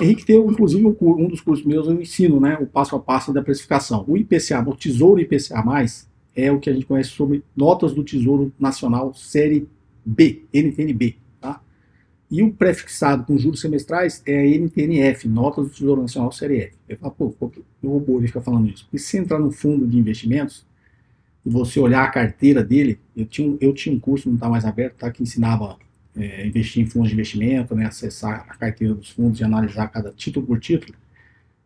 Henrique 0.00 0.24
tem, 0.24 0.38
inclusive, 0.38 0.84
um 0.86 1.28
dos 1.28 1.40
cursos 1.40 1.66
meus 1.66 1.86
eu 1.86 2.00
ensino, 2.00 2.40
né, 2.40 2.56
o 2.60 2.66
passo 2.66 2.94
a 2.94 3.00
passo 3.00 3.32
da 3.32 3.42
precificação. 3.42 4.04
O 4.06 4.16
IPCA, 4.16 4.60
o 4.66 4.76
Tesouro 4.76 5.20
IPCA+, 5.20 5.62
é 6.36 6.52
o 6.52 6.60
que 6.60 6.70
a 6.70 6.72
gente 6.72 6.86
conhece 6.86 7.10
sobre 7.10 7.42
notas 7.56 7.92
do 7.92 8.04
Tesouro 8.04 8.52
Nacional 8.58 9.12
Série 9.12 9.66
B, 10.04 10.44
NTNB, 10.54 11.16
tá? 11.40 11.60
E 12.30 12.42
o 12.42 12.52
prefixado 12.52 13.24
com 13.24 13.36
juros 13.36 13.60
semestrais 13.60 14.22
é 14.24 14.38
a 14.38 14.58
NTNF, 14.58 15.26
Notas 15.26 15.66
do 15.66 15.70
Tesouro 15.72 16.02
Nacional 16.02 16.30
Série 16.30 16.58
F. 16.58 16.76
Eu 16.88 16.96
falo, 16.96 17.12
pô, 17.12 17.30
pô 17.30 17.52
eu 17.82 18.00
vou 18.00 18.22
ficar 18.22 18.40
falando 18.40 18.68
isso. 18.68 18.84
Porque 18.84 18.98
se 18.98 19.18
entrar 19.18 19.38
no 19.38 19.50
fundo 19.50 19.86
de 19.86 19.98
investimentos 19.98 20.64
e 21.44 21.50
você 21.50 21.80
olhar 21.80 22.04
a 22.04 22.10
carteira 22.10 22.62
dele, 22.62 23.00
eu 23.16 23.26
tinha, 23.26 23.56
eu 23.60 23.72
tinha 23.72 23.94
um 23.94 23.98
curso, 23.98 24.28
não 24.28 24.36
está 24.36 24.48
mais 24.48 24.64
aberto, 24.64 24.96
tá, 24.96 25.10
que 25.10 25.22
ensinava 25.22 25.76
é, 26.18 26.46
investir 26.46 26.82
em 26.82 26.86
fundos 26.86 27.08
de 27.08 27.14
investimento, 27.14 27.74
né, 27.74 27.86
acessar 27.86 28.44
a 28.48 28.56
carteira 28.56 28.94
dos 28.94 29.10
fundos 29.10 29.40
e 29.40 29.44
analisar 29.44 29.88
cada 29.88 30.10
título 30.10 30.46
por 30.46 30.58
título, 30.58 30.94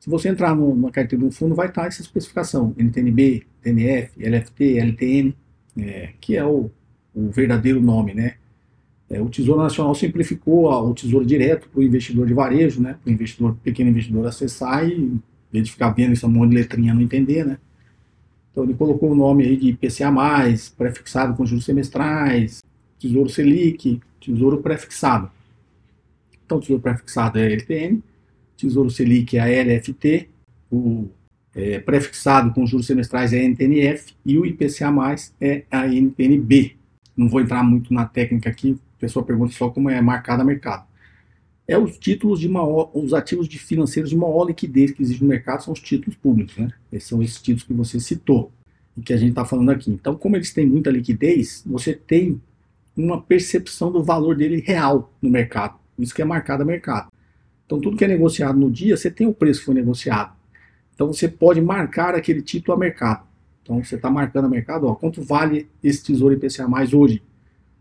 se 0.02 0.10
você 0.10 0.28
entrar 0.28 0.56
numa 0.56 0.90
carteira 0.90 1.22
de 1.22 1.28
um 1.28 1.30
fundo, 1.30 1.54
vai 1.54 1.68
estar 1.68 1.86
essa 1.86 2.02
especificação, 2.02 2.74
NTNB, 2.76 3.46
TNF, 3.62 4.18
LFT, 4.18 4.78
LTN, 4.80 5.32
é, 5.78 6.08
que 6.20 6.36
é 6.36 6.44
o, 6.44 6.72
o, 7.14 7.30
verdadeiro 7.30 7.80
nome, 7.80 8.12
né? 8.12 8.34
É, 9.08 9.20
o 9.20 9.28
Tesouro 9.28 9.62
Nacional 9.62 9.94
simplificou 9.94 10.68
o 10.68 10.92
Tesouro 10.92 11.24
Direto 11.24 11.68
para 11.68 11.78
o 11.78 11.84
investidor 11.84 12.26
de 12.26 12.34
varejo, 12.34 12.82
né? 12.82 12.96
Para 13.00 13.10
o 13.10 13.12
investidor, 13.12 13.56
pequeno 13.62 13.90
investidor 13.90 14.26
acessar 14.26 14.88
e, 14.88 14.92
em 14.92 15.22
vez 15.52 15.66
de 15.66 15.70
ficar 15.70 15.90
vendo 15.90 16.14
esse 16.14 16.26
monte 16.26 16.50
de 16.50 16.56
letrinha 16.56 16.92
não 16.92 17.00
entender, 17.00 17.46
né? 17.46 17.58
Então 18.50 18.64
ele 18.64 18.74
colocou 18.74 19.12
o 19.12 19.14
nome 19.14 19.44
aí 19.44 19.56
de 19.56 19.68
IPCA+, 19.68 20.12
prefixado 20.76 21.36
com 21.36 21.46
juros 21.46 21.64
semestrais, 21.64 22.60
Tesouro 23.02 23.28
Selic, 23.28 24.00
Tesouro 24.20 24.58
prefixado. 24.58 25.28
Então, 26.46 26.60
Tesouro 26.60 26.80
prefixado 26.80 27.36
é 27.36 27.42
a 27.42 27.50
LTN, 27.50 28.00
Tesouro 28.56 28.90
Selic 28.90 29.36
é 29.36 29.40
a 29.40 29.64
LFT, 29.64 30.28
o 30.70 31.08
é, 31.52 31.80
prefixado 31.80 32.52
com 32.54 32.64
juros 32.64 32.86
semestrais 32.86 33.32
é 33.32 33.40
a 33.40 33.42
NTNF 33.42 34.14
e 34.24 34.38
o 34.38 34.46
IPCA+, 34.46 34.88
é 35.40 35.64
a 35.68 35.88
NTNB. 35.88 36.76
Não 37.16 37.28
vou 37.28 37.40
entrar 37.40 37.64
muito 37.64 37.92
na 37.92 38.06
técnica 38.06 38.48
aqui, 38.48 38.78
a 38.96 39.00
pessoa 39.00 39.24
pergunta 39.24 39.52
só 39.52 39.68
como 39.68 39.90
é 39.90 40.00
marcado 40.00 40.42
a 40.42 40.44
mercado. 40.44 40.86
É 41.66 41.76
os 41.76 41.98
títulos 41.98 42.38
de 42.38 42.48
maior, 42.48 42.90
os 42.94 43.12
ativos 43.12 43.48
de 43.48 43.58
financeiros 43.58 44.10
de 44.10 44.16
maior 44.16 44.46
liquidez 44.46 44.92
que 44.92 45.02
existe 45.02 45.22
no 45.22 45.28
mercado 45.28 45.64
são 45.64 45.72
os 45.72 45.80
títulos 45.80 46.14
públicos, 46.16 46.56
né? 46.56 46.70
Esses 46.92 47.08
são 47.08 47.20
esses 47.20 47.42
títulos 47.42 47.64
que 47.64 47.72
você 47.72 47.98
citou 47.98 48.52
e 48.96 49.02
que 49.02 49.12
a 49.12 49.16
gente 49.16 49.30
está 49.30 49.44
falando 49.44 49.70
aqui. 49.70 49.90
Então, 49.90 50.14
como 50.14 50.36
eles 50.36 50.52
têm 50.52 50.66
muita 50.66 50.90
liquidez, 50.90 51.64
você 51.66 51.94
tem 51.94 52.40
uma 52.96 53.20
percepção 53.20 53.90
do 53.90 54.02
valor 54.02 54.36
dele 54.36 54.60
real 54.60 55.12
no 55.20 55.30
mercado. 55.30 55.78
Isso 55.98 56.14
que 56.14 56.22
é 56.22 56.24
marcado 56.24 56.62
a 56.62 56.66
mercado. 56.66 57.10
Então, 57.64 57.80
tudo 57.80 57.96
que 57.96 58.04
é 58.04 58.08
negociado 58.08 58.58
no 58.58 58.70
dia, 58.70 58.96
você 58.96 59.10
tem 59.10 59.26
o 59.26 59.32
preço 59.32 59.60
que 59.60 59.66
foi 59.66 59.74
negociado. 59.74 60.34
Então, 60.94 61.06
você 61.06 61.26
pode 61.26 61.60
marcar 61.60 62.14
aquele 62.14 62.42
título 62.42 62.76
a 62.76 62.78
mercado. 62.78 63.26
Então, 63.62 63.82
você 63.82 63.94
está 63.94 64.10
marcando 64.10 64.44
a 64.46 64.48
mercado, 64.48 64.86
ó, 64.86 64.94
quanto 64.94 65.22
vale 65.22 65.68
esse 65.82 66.02
Tesouro 66.04 66.34
IPCA 66.34 66.68
mais 66.68 66.92
hoje? 66.92 67.22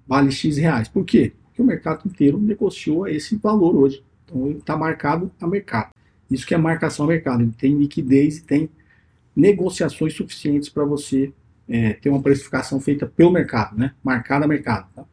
Vale 0.07 0.31
X 0.31 0.57
reais. 0.57 0.87
Por 0.87 1.03
quê? 1.03 1.33
Porque 1.43 1.61
o 1.61 1.65
mercado 1.65 2.07
inteiro 2.07 2.39
negociou 2.39 3.07
esse 3.07 3.35
valor 3.35 3.75
hoje. 3.75 4.03
Então, 4.23 4.47
ele 4.47 4.59
está 4.59 4.77
marcado 4.77 5.31
a 5.41 5.47
mercado. 5.47 5.91
Isso 6.29 6.47
que 6.47 6.53
é 6.53 6.57
marcação 6.57 7.05
a 7.05 7.09
mercado. 7.09 7.43
Ele 7.43 7.51
tem 7.51 7.75
liquidez 7.75 8.37
e 8.37 8.43
tem 8.43 8.69
negociações 9.35 10.13
suficientes 10.13 10.69
para 10.69 10.85
você 10.85 11.33
é, 11.67 11.93
ter 11.93 12.09
uma 12.09 12.21
precificação 12.21 12.79
feita 12.79 13.05
pelo 13.05 13.31
mercado, 13.31 13.77
né? 13.77 13.93
marcada 14.03 14.45
a 14.45 14.47
mercado. 14.47 14.87
Tá? 14.93 15.05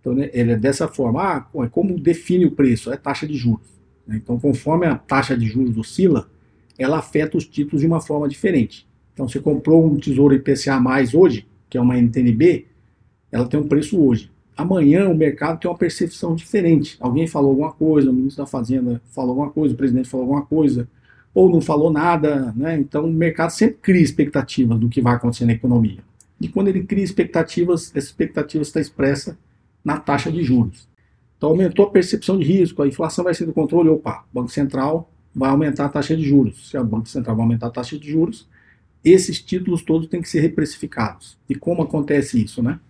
Então, 0.00 0.14
né, 0.14 0.30
ele 0.32 0.52
é 0.52 0.56
dessa 0.56 0.86
forma. 0.86 1.22
Ah, 1.22 1.46
é 1.64 1.68
como 1.68 1.98
define 1.98 2.46
o 2.46 2.52
preço? 2.52 2.92
É 2.92 2.96
taxa 2.96 3.26
de 3.26 3.34
juros. 3.34 3.66
Né? 4.06 4.20
Então, 4.22 4.38
conforme 4.38 4.86
a 4.86 4.96
taxa 4.96 5.36
de 5.36 5.46
juros 5.46 5.76
oscila, 5.76 6.30
ela 6.78 6.98
afeta 6.98 7.36
os 7.36 7.46
títulos 7.46 7.80
de 7.80 7.86
uma 7.86 8.00
forma 8.00 8.28
diferente. 8.28 8.86
Então, 9.12 9.28
você 9.28 9.40
comprou 9.40 9.84
um 9.86 9.98
Tesouro 9.98 10.34
IPCA+, 10.34 10.78
hoje, 11.14 11.46
que 11.68 11.78
é 11.78 11.80
uma 11.80 11.98
NTNB, 11.98 12.66
ela 13.32 13.48
tem 13.48 13.58
um 13.58 13.66
preço 13.66 14.00
hoje. 14.00 14.30
Amanhã 14.56 15.08
o 15.08 15.14
mercado 15.14 15.58
tem 15.58 15.70
uma 15.70 15.76
percepção 15.76 16.34
diferente. 16.34 16.96
Alguém 17.00 17.26
falou 17.26 17.50
alguma 17.50 17.72
coisa, 17.72 18.10
o 18.10 18.12
ministro 18.12 18.44
da 18.44 18.46
Fazenda 18.46 19.02
falou 19.06 19.30
alguma 19.30 19.50
coisa, 19.50 19.74
o 19.74 19.76
presidente 19.76 20.08
falou 20.08 20.24
alguma 20.24 20.46
coisa, 20.46 20.88
ou 21.36 21.50
não 21.50 21.60
falou 21.60 21.92
nada, 21.92 22.54
né? 22.56 22.78
Então 22.78 23.04
o 23.04 23.12
mercado 23.12 23.50
sempre 23.50 23.76
cria 23.82 24.00
expectativas 24.00 24.78
do 24.80 24.88
que 24.88 25.02
vai 25.02 25.16
acontecer 25.16 25.44
na 25.44 25.52
economia. 25.52 25.98
E 26.40 26.48
quando 26.48 26.68
ele 26.68 26.82
cria 26.84 27.04
expectativas, 27.04 27.92
essa 27.94 28.06
expectativa 28.06 28.62
está 28.62 28.80
expressa 28.80 29.36
na 29.84 29.98
taxa 29.98 30.32
de 30.32 30.42
juros. 30.42 30.88
Então 31.36 31.50
aumentou 31.50 31.84
a 31.84 31.90
percepção 31.90 32.38
de 32.38 32.46
risco, 32.46 32.82
a 32.82 32.88
inflação 32.88 33.22
vai 33.22 33.34
ser 33.34 33.44
do 33.44 33.52
controle, 33.52 33.90
opa, 33.90 34.24
o 34.32 34.34
Banco 34.34 34.50
Central 34.50 35.12
vai 35.34 35.50
aumentar 35.50 35.84
a 35.84 35.88
taxa 35.90 36.16
de 36.16 36.22
juros. 36.22 36.70
Se 36.70 36.78
o 36.78 36.82
Banco 36.82 37.06
Central 37.06 37.36
vai 37.36 37.44
aumentar 37.44 37.66
a 37.66 37.70
taxa 37.70 37.98
de 37.98 38.10
juros, 38.10 38.48
esses 39.04 39.38
títulos 39.38 39.82
todos 39.82 40.08
têm 40.08 40.22
que 40.22 40.30
ser 40.30 40.40
reprecificados. 40.40 41.36
E 41.50 41.54
como 41.54 41.82
acontece 41.82 42.42
isso, 42.42 42.62
né? 42.62 42.80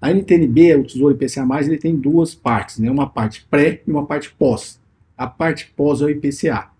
A 0.00 0.10
NTNB, 0.10 0.76
o 0.76 0.84
Tesouro 0.84 1.14
IPCA+, 1.14 1.46
ele 1.60 1.76
tem 1.76 1.94
duas 1.94 2.34
partes, 2.34 2.78
né? 2.78 2.90
Uma 2.90 3.10
parte 3.10 3.46
pré 3.50 3.82
e 3.86 3.90
uma 3.90 4.06
parte 4.06 4.32
pós. 4.32 4.80
A 5.14 5.26
parte 5.26 5.70
pós 5.76 6.00
é 6.00 6.06
o 6.06 6.08
IPCA. 6.08 6.72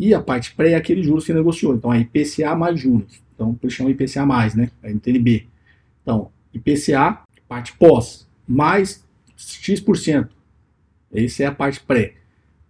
E 0.00 0.14
a 0.14 0.22
parte 0.22 0.54
pré 0.54 0.70
é 0.70 0.76
aquele 0.76 1.02
juros 1.02 1.26
que 1.26 1.34
negociou. 1.34 1.74
Então, 1.74 1.92
é 1.92 2.00
IPCA 2.00 2.54
mais 2.56 2.80
juros. 2.80 3.22
Então, 3.34 3.52
por 3.52 3.66
isso 3.66 3.76
chama 3.76 3.90
IPCA 3.90 4.24
mais, 4.24 4.54
né? 4.54 4.70
A 4.82 4.88
NTNB. 4.88 5.46
Então, 6.02 6.30
IPCA, 6.54 7.20
parte 7.46 7.74
pós, 7.74 8.26
mais 8.48 9.04
X%. 9.36 10.30
Essa 11.12 11.42
é 11.42 11.46
a 11.46 11.52
parte 11.52 11.80
pré. 11.80 12.14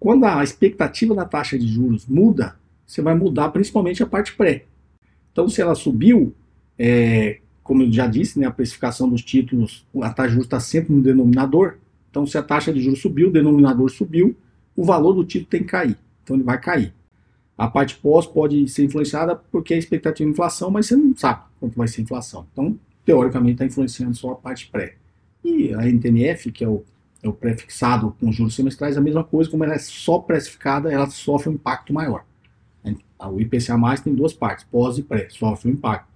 Quando 0.01 0.25
a 0.25 0.43
expectativa 0.43 1.15
da 1.15 1.25
taxa 1.25 1.57
de 1.57 1.69
juros 1.69 2.05
muda, 2.05 2.57
você 2.85 3.01
vai 3.01 3.15
mudar 3.15 3.51
principalmente 3.51 4.03
a 4.03 4.07
parte 4.07 4.35
pré. 4.35 4.65
Então, 5.31 5.49
se 5.49 5.63
ela 5.63 5.77
subiu, 5.77 6.35
é, 6.77 7.39
como 7.63 7.85
eu 7.85 7.93
já 7.93 8.09
disse, 8.09 8.41
né, 8.41 8.47
a 8.47 8.51
precificação 8.51 9.09
dos 9.09 9.23
títulos, 9.23 9.87
a 10.03 10.11
taxa 10.11 10.31
de 10.31 10.35
juros 10.35 10.47
está 10.47 10.59
sempre 10.59 10.93
no 10.93 11.01
denominador. 11.01 11.77
Então, 12.11 12.27
se 12.27 12.37
a 12.37 12.43
taxa 12.43 12.73
de 12.73 12.83
juros 12.83 13.01
subiu, 13.01 13.29
o 13.29 13.33
denominador 13.33 13.89
subiu, 13.89 14.37
o 14.75 14.83
valor 14.85 15.13
do 15.13 15.25
título 15.25 15.49
tem 15.49 15.61
que 15.61 15.69
cair. 15.69 15.97
Então, 16.25 16.35
ele 16.35 16.43
vai 16.43 16.61
cair. 16.61 16.93
A 17.61 17.69
parte 17.69 17.95
pós 17.97 18.27
pode 18.27 18.67
ser 18.69 18.85
influenciada 18.85 19.37
porque 19.37 19.75
é 19.75 19.77
expectativa 19.77 20.27
de 20.27 20.33
inflação, 20.33 20.71
mas 20.71 20.87
você 20.87 20.97
não 20.97 21.15
sabe 21.15 21.43
quanto 21.61 21.77
vai 21.77 21.87
ser 21.87 22.01
a 22.01 22.05
inflação. 22.05 22.47
Então, 22.51 22.81
teoricamente, 23.05 23.53
está 23.53 23.67
influenciando 23.67 24.15
só 24.15 24.31
a 24.31 24.35
parte 24.35 24.71
pré. 24.71 24.95
E 25.45 25.75
a 25.75 25.87
NTNF, 25.87 26.51
que 26.53 26.65
é 26.65 26.69
o, 26.69 26.83
é 27.23 27.29
o 27.29 27.35
prefixado 27.35 28.17
com 28.19 28.33
juros 28.33 28.55
semestrais, 28.55 28.97
a 28.97 29.01
mesma 29.03 29.23
coisa, 29.23 29.51
como 29.51 29.63
ela 29.63 29.75
é 29.75 29.79
só 29.79 30.19
precificada, 30.21 30.91
ela 30.91 31.11
sofre 31.11 31.51
um 31.51 31.53
impacto 31.53 31.93
maior. 31.93 32.25
O 33.31 33.39
IPCA+, 33.39 33.77
tem 34.03 34.15
duas 34.15 34.33
partes, 34.33 34.65
pós 34.65 34.97
e 34.97 35.03
pré, 35.03 35.29
sofre 35.29 35.69
um 35.69 35.75
impacto. 35.75 36.09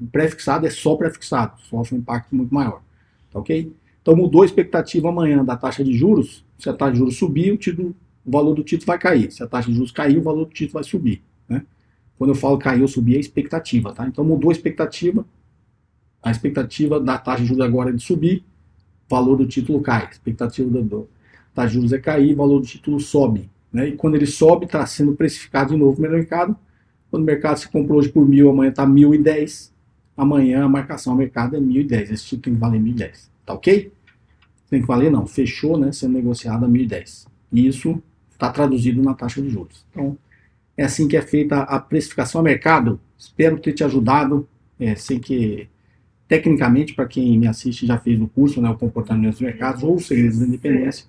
o 0.00 0.06
prefixado 0.08 0.66
é 0.66 0.70
só 0.70 0.96
prefixado, 0.96 1.60
sofre 1.60 1.94
um 1.94 1.98
impacto 1.98 2.34
muito 2.34 2.52
maior. 2.52 2.82
Tá 3.30 3.38
ok? 3.38 3.72
Então 4.02 4.16
mudou 4.16 4.42
a 4.42 4.46
expectativa 4.46 5.08
amanhã 5.08 5.44
da 5.44 5.56
taxa 5.56 5.84
de 5.84 5.94
juros, 5.94 6.44
se 6.58 6.68
a 6.68 6.72
taxa 6.72 6.94
de 6.94 6.98
juros 6.98 7.16
subir, 7.16 7.52
o 7.52 7.56
título 7.56 7.94
o 8.24 8.30
valor 8.30 8.54
do 8.54 8.62
título 8.62 8.86
vai 8.86 8.98
cair. 8.98 9.30
Se 9.30 9.42
a 9.42 9.46
taxa 9.46 9.68
de 9.68 9.74
juros 9.74 9.90
cair, 9.90 10.18
o 10.18 10.22
valor 10.22 10.44
do 10.44 10.52
título 10.52 10.74
vai 10.74 10.84
subir. 10.84 11.22
Né? 11.48 11.64
Quando 12.18 12.30
eu 12.30 12.34
falo 12.34 12.58
cair 12.58 12.82
ou 12.82 12.88
subir, 12.88 13.16
é 13.16 13.20
expectativa. 13.20 13.92
Tá? 13.92 14.06
Então 14.06 14.24
mudou 14.24 14.50
a 14.50 14.52
expectativa. 14.52 15.26
A 16.22 16.30
expectativa 16.30 17.00
da 17.00 17.18
taxa 17.18 17.42
de 17.42 17.48
juros 17.48 17.64
agora 17.64 17.90
é 17.90 17.92
de 17.92 18.02
subir, 18.02 18.44
o 19.06 19.14
valor 19.14 19.36
do 19.36 19.46
título 19.46 19.80
cai. 19.80 20.06
A 20.06 20.10
expectativa 20.10 20.70
da 20.70 21.02
taxa 21.52 21.68
de 21.68 21.74
juros 21.74 21.92
é 21.92 21.98
cair, 21.98 22.32
o 22.32 22.36
valor 22.36 22.60
do 22.60 22.66
título 22.66 23.00
sobe. 23.00 23.50
Né? 23.72 23.88
E 23.88 23.92
quando 23.92 24.14
ele 24.14 24.26
sobe, 24.26 24.66
está 24.66 24.86
sendo 24.86 25.14
precificado 25.14 25.72
de 25.72 25.78
novo 25.78 26.00
no 26.00 26.08
mercado. 26.08 26.56
Quando 27.10 27.24
o 27.24 27.26
mercado 27.26 27.58
se 27.58 27.68
comprou 27.68 27.98
hoje 27.98 28.08
por 28.08 28.26
mil, 28.26 28.48
amanhã 28.50 28.70
está 28.70 28.86
mil 28.86 29.14
e 29.14 29.18
dez. 29.18 29.72
Amanhã 30.16 30.64
a 30.64 30.68
marcação 30.68 31.14
ao 31.14 31.18
mercado 31.18 31.56
é 31.56 31.60
mil 31.60 31.80
e 31.80 31.84
dez. 31.84 32.10
Esse 32.10 32.24
título 32.24 32.42
tem 32.42 32.54
que 32.54 32.60
valer 32.60 32.80
mil 32.80 32.92
e 32.92 32.96
dez. 32.96 33.30
Tá 33.44 33.54
ok? 33.54 33.92
Tem 34.70 34.80
que 34.80 34.86
valer 34.86 35.10
não. 35.10 35.26
Fechou, 35.26 35.76
né? 35.76 35.90
Sendo 35.90 36.12
negociado 36.12 36.64
a 36.64 36.68
mil 36.68 36.82
e 36.82 36.86
dez. 36.86 37.26
Isso 37.52 38.00
está 38.42 38.50
traduzido 38.50 39.00
na 39.00 39.14
taxa 39.14 39.40
de 39.40 39.48
juros. 39.48 39.86
Então, 39.90 40.18
é 40.76 40.82
assim 40.82 41.06
que 41.06 41.16
é 41.16 41.22
feita 41.22 41.60
a 41.60 41.78
precificação 41.78 42.40
a 42.40 42.44
mercado. 42.44 43.00
Espero 43.16 43.58
ter 43.60 43.72
te 43.72 43.84
ajudado. 43.84 44.48
É, 44.80 44.96
sei 44.96 45.20
que, 45.20 45.68
tecnicamente, 46.26 46.92
para 46.92 47.06
quem 47.06 47.38
me 47.38 47.46
assiste 47.46 47.86
já 47.86 47.96
fez 47.98 48.20
o 48.20 48.26
curso, 48.26 48.60
né, 48.60 48.68
o 48.68 48.76
Comportamento 48.76 49.30
dos 49.30 49.40
Mercados 49.40 49.84
ou 49.84 49.94
os 49.94 50.06
Segredos 50.06 50.40
da 50.40 50.46
Independência, 50.46 51.06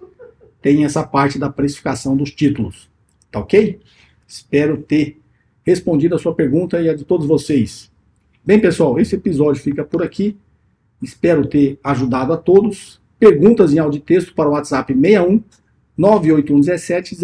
tem 0.61 0.85
essa 0.85 1.03
parte 1.03 1.39
da 1.39 1.49
precificação 1.49 2.15
dos 2.15 2.31
títulos. 2.31 2.87
Tá 3.31 3.39
ok? 3.39 3.79
Espero 4.27 4.77
ter 4.77 5.19
respondido 5.65 6.15
a 6.15 6.19
sua 6.19 6.35
pergunta 6.35 6.79
e 6.79 6.87
a 6.87 6.93
de 6.93 7.03
todos 7.03 7.25
vocês. 7.25 7.91
Bem, 8.45 8.59
pessoal, 8.59 8.99
esse 8.99 9.15
episódio 9.15 9.63
fica 9.63 9.83
por 9.83 10.03
aqui. 10.03 10.37
Espero 11.01 11.47
ter 11.47 11.79
ajudado 11.83 12.31
a 12.31 12.37
todos. 12.37 13.01
Perguntas 13.17 13.73
em 13.73 13.79
áudio 13.79 13.97
e 13.97 14.01
texto 14.01 14.35
para 14.35 14.49
o 14.49 14.51
WhatsApp 14.51 14.93
61 14.93 15.41
98117 15.97 17.15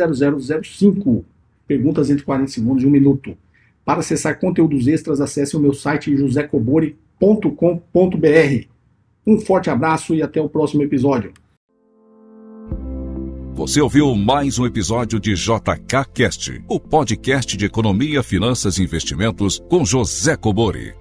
0005. 0.64 1.26
Perguntas 1.68 2.10
entre 2.10 2.24
40 2.24 2.52
segundos 2.52 2.84
e 2.84 2.88
um 2.88 2.90
minuto. 2.90 3.38
Para 3.86 4.00
acessar 4.00 4.40
conteúdos 4.40 4.88
extras, 4.88 5.22
acesse 5.22 5.56
o 5.56 5.60
meu 5.60 5.74
site 5.74 6.16
josecobori.com.br. 6.16 8.68
Um 9.26 9.40
forte 9.40 9.70
abraço 9.70 10.16
e 10.16 10.22
até 10.22 10.42
o 10.42 10.50
próximo 10.50 10.84
episódio. 10.84 11.34
Você 13.54 13.82
ouviu 13.82 14.16
mais 14.16 14.58
um 14.58 14.66
episódio 14.66 15.20
de 15.20 15.34
JK 15.34 16.06
Cast, 16.14 16.64
o 16.68 16.80
podcast 16.80 17.58
de 17.58 17.66
economia, 17.66 18.24
finanças 18.24 18.78
e 18.78 18.84
investimentos 18.84 19.62
com 19.68 19.84
José 19.84 20.38
Cobori. 20.38 20.94